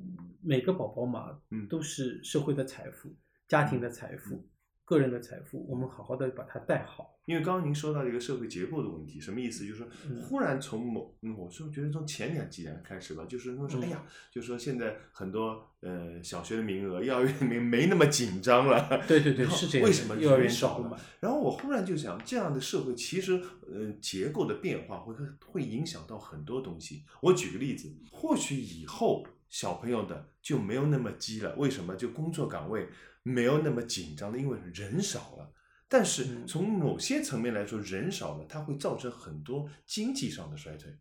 [0.42, 3.14] 每个宝宝嘛，嗯都是社会的财富、
[3.50, 4.48] 家庭的财富、
[4.84, 7.18] 个人的财富，我们好好的把它带好。
[7.24, 9.66] 因为刚刚您说到一个社会结构的问题，什么意思？
[9.66, 9.84] 就是
[10.22, 19.04] 忽然从某，嗯，我是觉得从前两几年开始吧，就是说说，嗯哎呀，就是说现在很多呃小学的名额、幼儿园的名没那么紧张了。
[19.08, 19.88] 对对对，是这样的。
[19.88, 20.96] 为什么幼儿园少了嘛？
[21.18, 23.32] 然后我忽然就想，这样的社会其实，
[23.66, 25.12] 呃，结构的变化会
[25.44, 27.02] 会影响到很多东西。
[27.20, 31.96] 我举个例子，或许以后小朋友的就没有那么鸡了，为什么？
[31.96, 32.88] 就工作岗位
[33.30, 35.52] 没有那么紧张的，因为人少了。
[35.88, 40.96] 但是嗯从某些层面来说，人少了，它会造成很多经济上的衰退。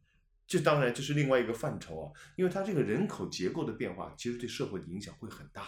[0.48, 5.64] 这当然这是另外一个范畴啊，因为它这个人口结构的变化，其实对社会的影响会很大。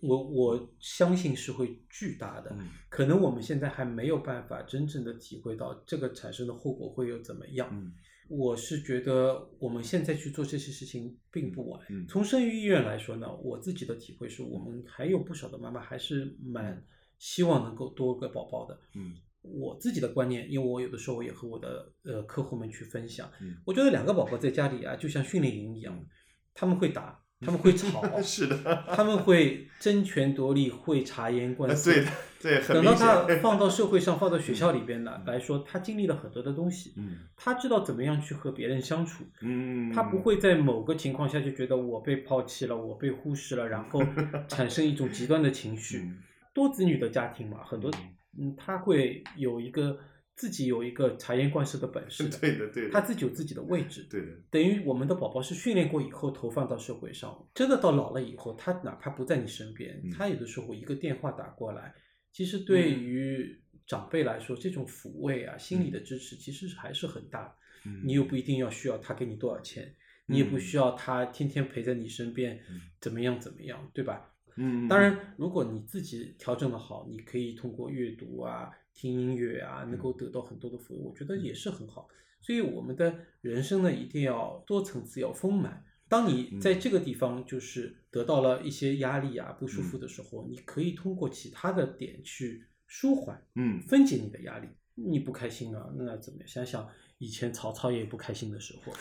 [0.00, 2.50] 我我相信是会巨大的。
[2.58, 7.68] 嗯可能我们现在还没有办法真正的体会到这个产生的后果会有怎么样。
[7.70, 7.92] 嗯
[8.34, 11.78] 我是觉得我们现在去做这些事情并不晚。
[11.90, 16.82] 嗯从生育意愿来说呢，我自己的体会是我们还有不少的妈妈还是蛮
[17.18, 18.80] 希望能够多个宝宝的。
[18.94, 26.06] 嗯我自己的观念，因为我有的时候也和我的呃客户们去分享，嗯我觉得两个宝宝在家里啊，就像训练营一样，
[26.54, 31.90] 他们会打，他们会吵， 是的，他们会争权夺利，会察言观色。
[31.90, 32.10] 啊对的，
[32.42, 32.94] 对，很等到。
[33.26, 44.02] 他放到社会上，放到学校里边呢来说，他经历了很多的东西，嗯他知道怎么样去和别人相处，嗯，他不会在某个情况下就觉得我被抛弃了，我被忽视了，然后
[44.48, 45.98] 产生一种极端的情绪。
[45.98, 46.18] 嗯
[46.54, 47.90] 多子女的家庭嘛，很多
[48.38, 49.98] 嗯，他会有一个
[50.34, 54.06] 自己有一个察言观色的本事的， 对的，对的，他自己有自己的位置。
[54.10, 61.94] 对的，等于我们的宝宝是训练过以后投放到社会上，真的到老了以后，他哪怕不在你身边，嗯他有的时候一个电话打过来，
[62.32, 67.54] 其实对于长辈来说，这种抚慰啊、心理的支持，其实是还是很大。
[67.84, 69.92] 嗯你又不一定要需要他给你多少钱，
[70.26, 74.32] 你也不需要他天天陪在你身边嗯，怎么样怎么样，对吧？
[74.56, 82.08] 嗯，当然，如果你自己调整的好，你可以通过阅读啊、听音乐啊，能嗯够得到很多的抚慰，我觉得也是很好。
[82.40, 85.84] 所以我们的人生呢，一定要多层次，要丰满。
[86.08, 94.68] 当你嗯在这个地方就是得到了一些压力啊、不舒服的时候，你可以通过其他的点去舒缓、嗯分解你的压力。
[94.94, 96.46] 你不开心了，那怎么样？
[96.46, 96.86] 想想
[97.16, 98.92] 以前曹操也有不开心的时候，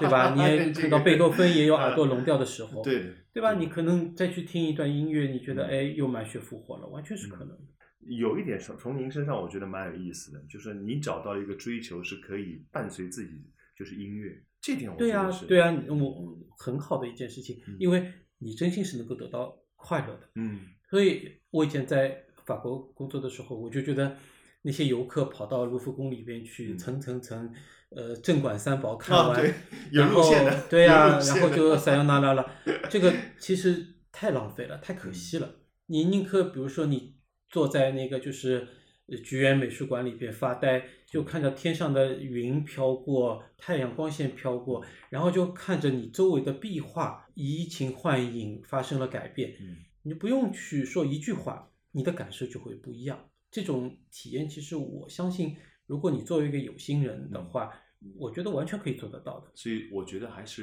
[0.00, 0.32] 对吧？
[0.36, 3.52] 你也看到贝多芬也有耳朵聋掉的时 候，对，对吧？
[3.54, 7.60] 你可能再去听一段音乐，你觉得嗯哎又满血复活了，完全是可能的。
[8.06, 13.32] 有一点从从您身上我觉得蛮有意思的，就是你找到一个追求是可以伴随自己，
[13.76, 20.28] 就是音乐，这点我觉得是，对啊、我很好的一件事情嗯，因为你真心是能够得到快乐的。
[20.34, 20.60] 嗯。
[20.90, 24.16] 所以我以前在法国工作的时候，我就觉得
[24.62, 26.78] 那些游客跑到卢浮宫里边去，嗯。
[26.78, 27.52] 层层层，
[27.90, 29.54] 呃，镇馆三宝看完，
[29.90, 32.50] 然后路线的对呀、然后就撒由那拉了，
[32.88, 35.56] 这个其实太浪费了，太可惜了。
[35.86, 37.13] 你宁可比如说你
[37.54, 38.66] 坐在那个就是
[39.06, 53.30] 呃菊园美术馆里边发呆，就看着天上的云飘过，太阳光线飘过，然后就看着你周围的壁画移情换影发生了改变，嗯你不用去说一句话，你的感受就会不一样。
[53.52, 57.70] 这种体验，其实我相信，如果你作为一个有心人的话，
[58.16, 59.52] 我觉得完全可以做得到的。
[59.54, 60.60] 所以我觉得还是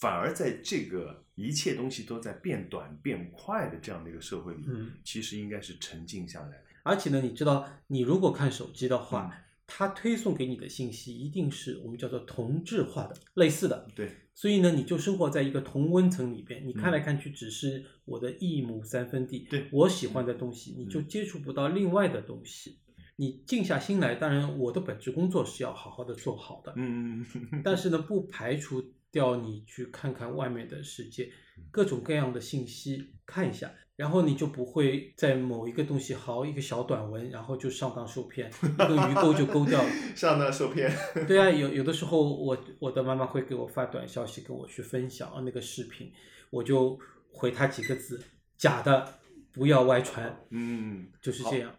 [0.00, 6.62] 反而在这个一切东西都在变短变快的这样的一个社会里，嗯其实应该是沉静下来。
[6.82, 13.86] 而且呢，你知道，你如果看手机的话，嗯它推送给你的信息一定是我们叫做同质化的、类似的。
[13.94, 22.78] 对，所以呢，你就生活在一个同温层里边，你看来看去只是我的一亩三分地，对我喜欢的东西，你就嗯接触不到另外的东西。
[23.16, 27.26] 你静下心来，当然我的本职工作是要好好的做好的，嗯，
[27.62, 31.30] 但是呢，不排除掉你去看看外面的世界，
[31.70, 39.90] 各种各样的信息看一下，然后你就不会在某一个东西好一个小短文，然后就上当受骗，一个鱼钩就勾掉了。
[40.14, 40.92] 上当受骗。
[41.26, 46.12] 对啊，有有的时候我我的妈妈会给我发短消息，跟我去分享啊那个视频，
[46.50, 46.98] 我就
[47.32, 48.22] 回她几个字：
[48.56, 49.20] 假的，
[49.52, 51.74] 不要外传，嗯，就是这样。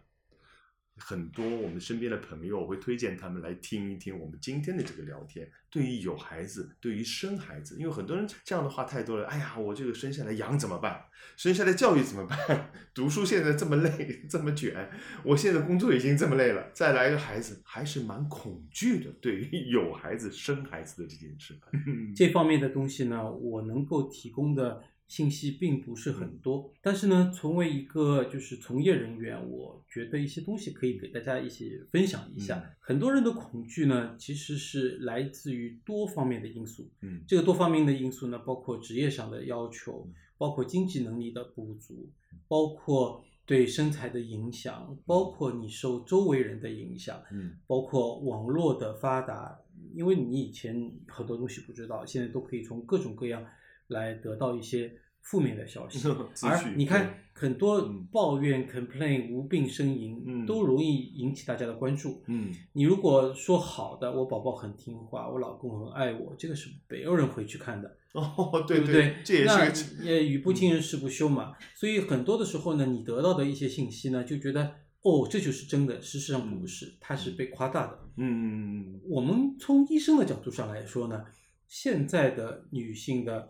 [1.00, 5.50] 很多我们身边的朋友，我会推荐他们来听一听我们今天的这个聊天。
[5.70, 9.26] 对于有孩子，对于生孩子，因为很多人这样的话太多了。
[9.26, 11.04] 哎呀，我这个生下来养怎么办？
[11.36, 12.70] 生下来教育怎么办？
[12.92, 14.90] 读书现在这么累，这么卷，
[15.24, 19.10] 我现在工作已经这么累了，再来一个孩子，还是蛮恐惧的。
[19.20, 21.54] 对于有孩子、生孩子的这件事，
[22.16, 32.62] 这方面的东西呢，我能够提供的信息并不是很多，但是呢，作为一个就是从业人员，我觉得一些东西可以给大家一起分享一下。
[32.64, 32.70] 嗯。
[32.78, 36.88] 很多人的恐惧呢，其实是来自于多方面的因素。
[37.00, 37.24] 嗯。
[37.26, 40.08] 这个多方面的因素呢，包括职业上的要求，
[40.38, 42.08] 包括经济能力的不足，
[42.46, 47.58] 包括对身材的影响，包括你受周围人的影响，嗯。
[47.66, 49.58] 包括网络的发达，
[49.92, 53.44] 因为你以前很多东西不知道，现在都可以从各种各样
[53.90, 56.08] 来得到一些负面的消息
[56.42, 62.22] 而讯你看，很多嗯抱怨、complain、无病呻吟，嗯都容易引起大家的关注。
[62.26, 67.96] 嗯你如果说好的，我宝宝很听话，我老公很爱我，这个是没有人会去看的。
[68.12, 69.16] 哦，对不对？
[69.24, 71.52] 这也那是个也语不惊人誓不休嘛。
[71.76, 77.98] 所以很多的时候呢，你得到的一些信息呢，就觉得哦，这就是真的，事实上不是，它是被夸大的。
[78.16, 81.24] 嗯我们从医生的角度上来说呢，
[81.68, 83.48] 现在的女性的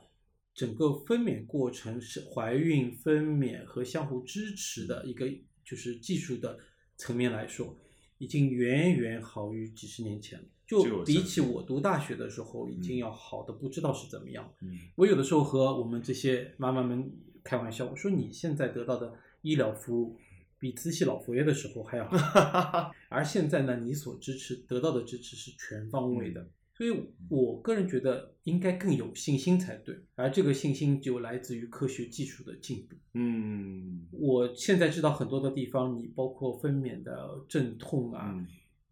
[0.61, 5.27] 整个分娩过程是怀孕、分娩和相互支持的一个
[5.65, 6.59] 就是技术的
[6.99, 7.75] 层面来说，
[8.19, 10.45] 已经远远好于几十年前了。
[10.67, 14.53] 就比起我读大学的时候，已经要好的不知道是怎么样。
[14.61, 17.11] 嗯我有的时候和我们这些妈妈们
[17.43, 20.19] 开玩笑，我说你现在得到的医疗服务
[20.59, 26.47] 比慈禧老佛爷的时候还要好， 而现在呢，你所支持得到的支持是全方位的，
[26.81, 32.97] 所以我个人觉得应该更有信心才对，而这个信心就来自于科学技术的进步。
[33.13, 38.47] 嗯我现在知道很多的地方，你包括分娩的阵痛啊，嗯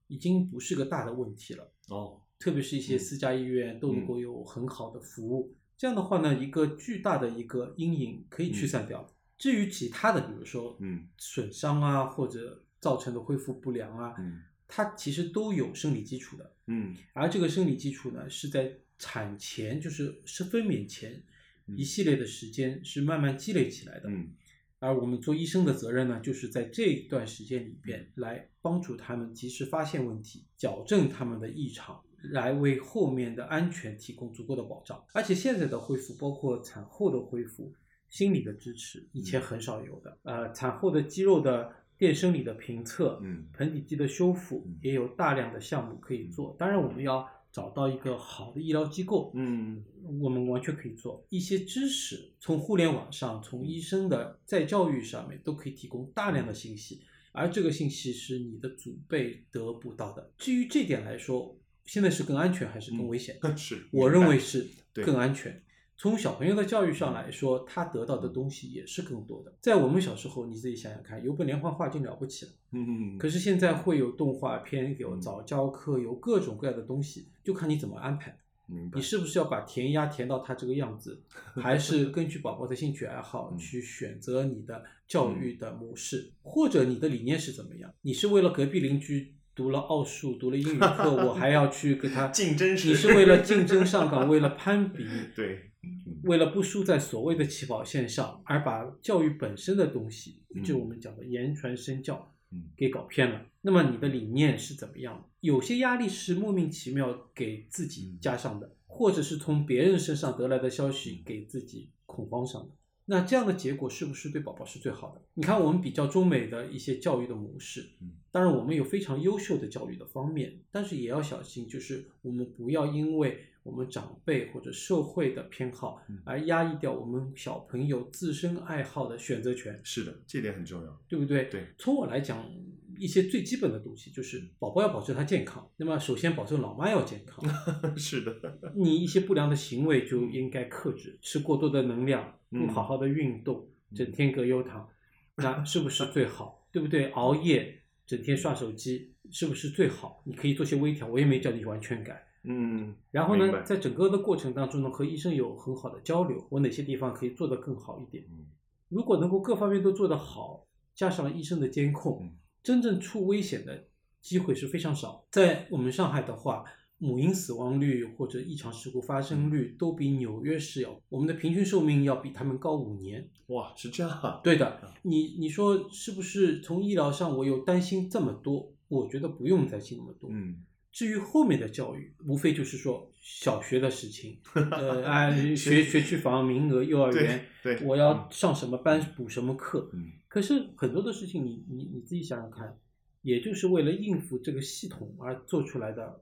[0.09, 1.73] 已经不是个大的问题了。
[1.89, 5.55] 哦特别是一些嗯私家医院都能够有很好的服务。
[5.79, 9.11] 这样的话呢，一个巨大的一个阴影可以驱散掉。
[9.39, 16.53] 至于其他的，比如说嗯损伤啊，或者造成的恢复不良啊，嗯它其实都有生理基础的。
[16.69, 21.23] 嗯而这个生理基础呢，是在产前，就是是分娩前
[21.67, 24.09] 嗯一系列的时间是慢慢积累起来的。
[24.09, 24.33] 嗯
[24.81, 32.01] 而我们做医生的责任呢，就是在这一段时间里边来帮助他们及时发现问题，矫正他们的异常，
[32.31, 35.05] 来为后面的安全提供足够的保障。
[35.13, 37.75] 而且现在的恢复，包括产后的恢复、
[38.09, 40.17] 心理的支持，以前很少有的。
[40.23, 46.55] 呃，产后的肌肉的电生理的评测，嗯盆底肌的修复嗯，也有大量的项目可以做。
[46.59, 49.85] 当然，我们要找到一个好的医疗机构，嗯
[50.21, 60.31] 我们完全可以做一些知识，从互联网上，从医生的再教育上面都可以提供大量的信息，而这个信息是你的祖辈得不到的。
[60.39, 63.37] 至于这点来说，现在是更安全还是更危险？
[63.43, 65.61] 嗯是，我认为是更安全。
[66.01, 69.53] 从小朋友的教育上来说，他得到的东西也是更多的。
[69.61, 72.53] 在我们小时候，你自己想想看，有本连环画就了不起了。
[72.71, 78.39] 嗯嗯可是现在会有动画片，有嗯早教课，有各种各样的东西，就看你怎么安排。
[78.67, 81.21] 明白你是不是要把填鸭填到他这个样子，
[81.61, 87.93] 还是根据宝宝的兴趣爱好嗯去选择你的教育的模式，或者你的理念是怎么样？
[88.03, 95.05] 你是为了隔壁邻居读了奥数、读了英语课，我还要去跟他 竞争是你是为了竞争上岗，为了攀比，
[95.35, 103.47] 对嗯为了不输在所谓的起跑线上，而把教育本身的东西，嗯就我们讲的言传身教，嗯给搞偏了。
[103.63, 105.25] 那么你的理念是怎么样的？
[105.41, 112.69] 有些压力是莫名其妙给自己加上的，或者是从别人身上得来的消息给自己恐慌上的。
[113.11, 115.23] 那这样的结果是不是对宝宝是最好的？
[115.35, 131.03] 你看，我们比较中美的一些教育的模式，嗯，当然我们有非常优秀的教育的方面，但是也要小心，就是我们不要因为我们长辈或者社会的偏好嗯而压抑掉我们小朋友自身爱好的选择权，是的，这点很重要。
[131.09, 131.47] 对不对？
[131.47, 132.49] 对，从我来讲，
[132.97, 137.45] 一些最基本的东西就是宝宝要保证他健康，那么首先保证老妈要健康，
[137.99, 138.33] 是的，
[138.77, 144.89] 你一些不良的行为就应该克制，吃过多的能量，不嗯好好的运动，整天葛优躺，
[145.35, 146.55] 那是不是最好？
[146.71, 147.07] 对不对？
[147.13, 147.78] 熬夜，
[148.09, 150.23] 整天刷手机，是不是最好？
[150.25, 152.27] 你可以做些微调，我也没叫你完全改。
[152.45, 158.25] 嗯，然后呢，在整个的过程当中呢，和医生有很好的交流，我哪些地方可以做得更好一点？
[158.31, 158.47] 嗯
[158.89, 162.33] 如果能够各方面都做得好，加上医生的监控，嗯
[162.63, 163.85] 真正出危险的
[164.23, 165.27] 机会是非常少。
[165.31, 166.65] 在我们上海的话，
[166.99, 173.29] 母婴死亡率或者异常事故发生率都比纽约市要，我们的平均寿命要比他们高五年。
[173.47, 174.41] 哇，是这样啊。
[174.43, 178.75] 对的，你你说是不是从医疗上我有担心这么多？
[178.89, 180.29] 我觉得不用担心那么多。
[180.33, 189.91] 嗯，至于后面的教育，无非就是说小学的事情， 呃，啊，学学区房名额、幼儿园，对对我要上什么班、补什么课。
[189.93, 192.79] 嗯可是很多的事情你，你你自己想想看，
[193.23, 196.21] 也就是为了应付这个系统而做出来的，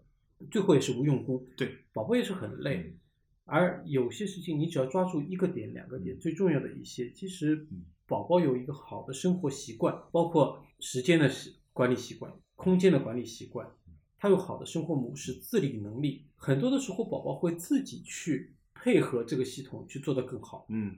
[0.51, 1.47] 最后也是无用功。
[1.57, 2.78] 对，宝宝也是很累。
[2.78, 2.99] 嗯
[3.49, 11.30] 而有些事情，你只要抓住一个点、两个点，嗯最重要的一些，其实嗯宝宝有一个好的生活习惯，包括时间的
[11.72, 13.64] 管理习惯、空间的管理习惯，
[14.18, 20.66] 他有好的生活模式、自理能力，很多的时候宝宝会自己去配合这个系统去做得更好。
[20.68, 20.97] 嗯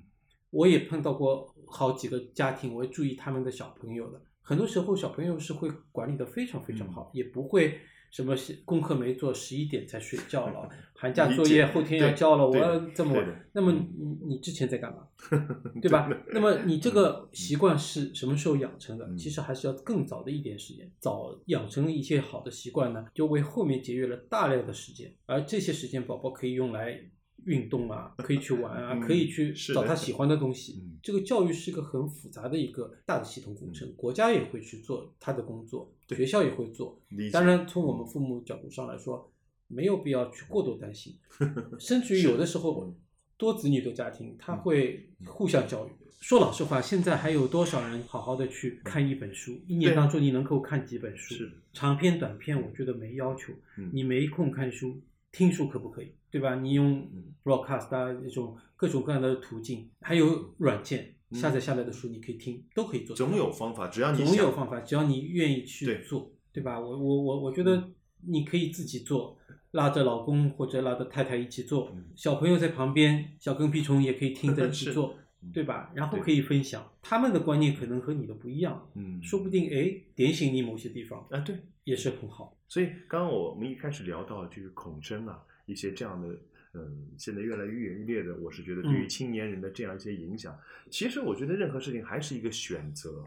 [0.49, 4.23] 我也碰到过好几个家庭，我也注意他们的小朋友的。
[4.41, 7.79] 很多时候小朋友是会管理的非常非常好，也不会
[8.11, 8.35] 什么
[8.65, 13.51] 功课没做，十一点才睡觉了， 寒假作业后天要交了，我要这么晚。
[13.53, 15.07] 那么你你之前在干嘛？
[15.83, 16.09] 对吧？
[16.33, 19.07] 那么你这个习惯是什么时候养成的？
[19.07, 27.01] 嗯其实还是要更早的一点时间，早养成一些好的习惯呢，就为后面节约了大量的时间，而这些时间宝宝可以用来
[27.49, 30.81] 运动啊，可以去玩啊，嗯可以去找他喜欢的东西。
[30.85, 37.01] 嗯这个教育是一个很复杂的一个大的系统工程，国家也会去做他的工作，学校也会做。
[37.33, 39.31] 当然，从我们父母角度上来说，
[39.69, 41.17] 没有必要去过多担心，
[41.79, 42.93] 甚至于有的时候
[43.37, 45.91] 多子女的家庭，他会互相教育。
[46.21, 49.57] 说老实话，现在还有多少人好好的去看一本书？
[49.69, 51.35] 一年当中你能够看几本书？
[51.37, 53.53] 是长篇、短篇，我觉得没要求。
[53.77, 55.01] 嗯你没空看书，
[55.33, 56.13] 听书可不可以？
[56.31, 56.57] 对吧？
[56.57, 63.17] 你用嗯 broadcast 啊这种各种各样的途径，还有软件嗯下载下来的书，你可以听，都可以做。
[63.17, 66.79] 总有方法，只要你总有方法，只要你愿意去做，对吧？
[66.79, 67.91] 我我我我觉得
[68.27, 69.39] 你可以自己做，
[69.71, 75.93] 拉着老公或者拉着太太一起做，嗯小朋友在旁边，小跟屁虫也可以听着一起 做，嗯对吧？
[75.95, 82.57] 然后可以分享，他们的观念可能和你的不一样，嗯说不定哎点醒你某些地方啊，对，也是很好。
[82.67, 86.29] 所以刚刚我们一开始聊到就是恐生啊，一些这样的，
[86.75, 90.59] 嗯，现在越来越演越烈的，我是觉得对于嗯青年人的这样一些影响，
[90.91, 93.25] 其实我觉得任何事情还是一个选择，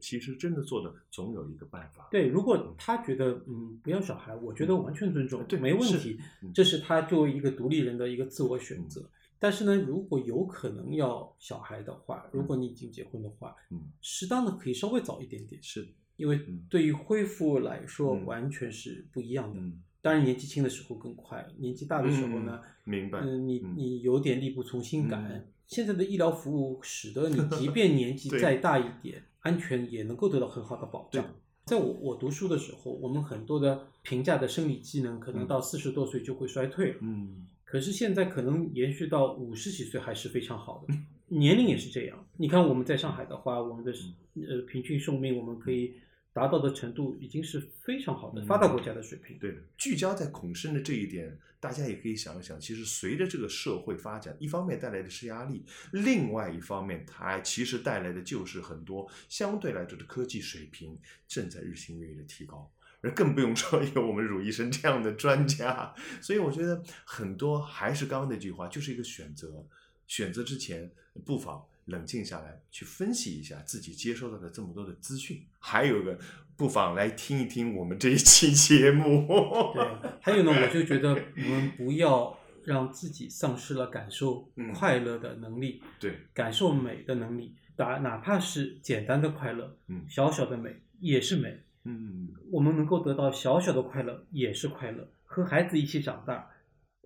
[0.00, 2.08] 其实真的做的总有一个办法。
[2.10, 9.08] 对，如果他觉得嗯不要小孩，我觉得完全尊重，对没问是题嗯，这是他作为一个独立人的一个自我选择。
[9.42, 15.84] 但是呢，如果有可能要小孩的话，如果你已经结婚的话，嗯，适当的可以稍微早一点点，是，
[16.16, 16.64] 因为嗯。
[16.70, 18.24] 对于恢复来说嗯。
[18.24, 19.58] 完全是不一样的。
[19.58, 23.74] 嗯，当然，年纪轻的时候更快，年纪大的时候呢，明白，嗯，你嗯。
[23.76, 25.26] 你有点力不从心感。
[25.28, 25.44] 嗯。
[25.66, 31.24] 现在的医疗服务使得你即 便年纪再大一点，安全也能够得到很好的保障。
[31.64, 35.48] 在我我读书的时候，我们很多的评价的生理机能可能嗯。
[35.48, 42.28] 到四十多岁就会衰退了，嗯，可是现在可能延续到五十几岁还是非常好嗯的，年龄也是这样。
[42.36, 43.90] 你看我们在上海的话，我们的
[44.34, 45.94] 嗯呃平均寿命我们可以
[46.34, 49.38] 达到的程度已经是非常好的嗯发达国家的水平。
[49.38, 62.70] 对的，聚焦在恐生的这一点，大家也可以想一想，其实随着这个社会发展，一方面带来的是压力，另外一方面它其实带来的就是很多相对来说的科技水平正在日新月异的提高。
[63.02, 69.66] 而更不用说有我们鲁医生这样的专家，所以我觉得很多还是刚刚那句话，就是一个选择。
[70.08, 70.90] 选择之前，
[71.24, 75.46] 不妨冷静下来，去分析一下自己接收到的这么多的资讯。
[75.58, 76.18] 还有一个，
[76.54, 79.26] 不妨来听一听我们这一期节目。
[79.72, 87.54] 对，还有呢，我就觉得 我们不要让自己丧失了感受嗯快乐的能力，对，感受美的能力。
[87.76, 95.08] 哪哪怕是简单的快乐，嗯小小的美，也是美，嗯，我们能够得到小小的快乐也是快乐。
[95.24, 96.50] 和孩子一起长大，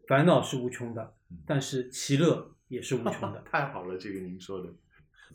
[0.09, 1.14] 烦恼是无穷的，
[1.47, 3.43] 但是其乐也是无穷的。
[3.51, 4.72] 太好了，这个您说的。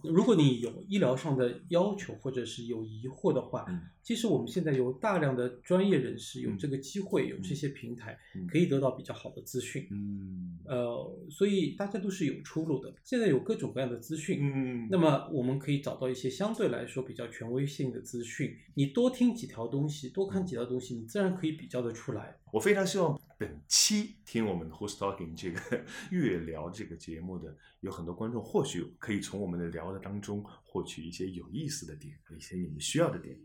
[0.04, 9.88] 如果你有医疗上的要求，或者是有疑惑的话，嗯其实我们现在有大量的专业人士有嗯这个机会，有这些平台嗯，可以得到比较好的资讯。
[9.92, 12.94] 嗯呃，所以大家都是有出路的。
[13.04, 18.56] 现在有各种各样的资讯，嗯，那么我们可以找到一些相对来说比较权威性的资讯。
[18.74, 22.38] 你多听几条东西，多看几条东西，你自然可以比较的出来。
[22.52, 33.38] 我非常希望本期听我们的 Who's Talking 这个 越聊这个节目的有很多观众，或许可以从我们的聊的当中获取一些有意思的点，一些你们需要的点。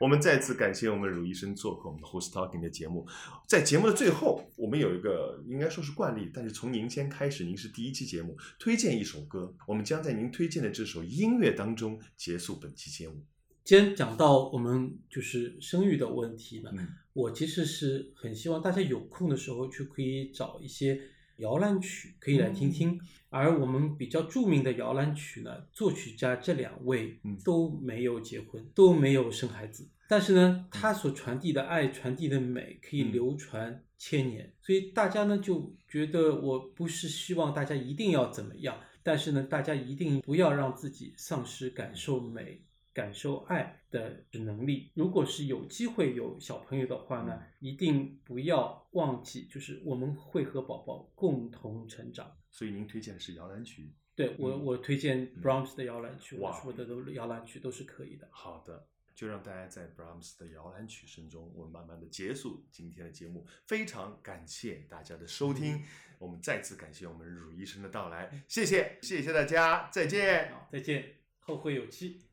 [0.00, 3.06] 我们再次感谢我们鲁医生做客我们的 Who's Talking 的节目。
[3.46, 13.22] 在节目的最后，我们有一个应该说是惯例，但是从您先开始，您是第一期节目，推荐一首歌，我们将在您推荐的这首音乐当中结束本期节目。
[13.62, 20.98] 既然讲到我们就是生育的问题呢，嗯我其实是很希望大家有空的时候去可以找一些
[21.40, 23.00] 摇篮曲可以来听听。
[23.28, 34.52] 而我们比较著名的摇篮曲呢，作曲家这两位嗯都没有结婚，都没有生孩子，但是呢，他所传递的爱、传递的美可以嗯流传千年。
[34.60, 42.60] 所以大家呢就觉得我不是希望大家一定要怎么样，但是呢，大家一定不要让自己丧失感受美。
[43.00, 52.30] 感受爱的能力，如果是有机会有小朋友的话呢，一定不要忘记，就是我们会和宝宝共同成长。
[52.50, 53.94] 所以您推荐的是摇篮曲。
[54.14, 58.28] 对我，嗯我推荐 Brahms 的摇篮曲，我哇说的都摇篮曲都是可以的。
[58.30, 63.46] 好的，就让大家在 Brahms 的摇篮曲声中，我们慢慢的结束今天的节目。
[63.66, 65.82] 非常感谢大家的收听，
[66.18, 70.52] 我们再次感谢我们汝医生的到来，谢谢，谢谢大家，再见。
[70.52, 72.29] 好，再见，后会有期。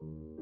[0.00, 0.35] thank you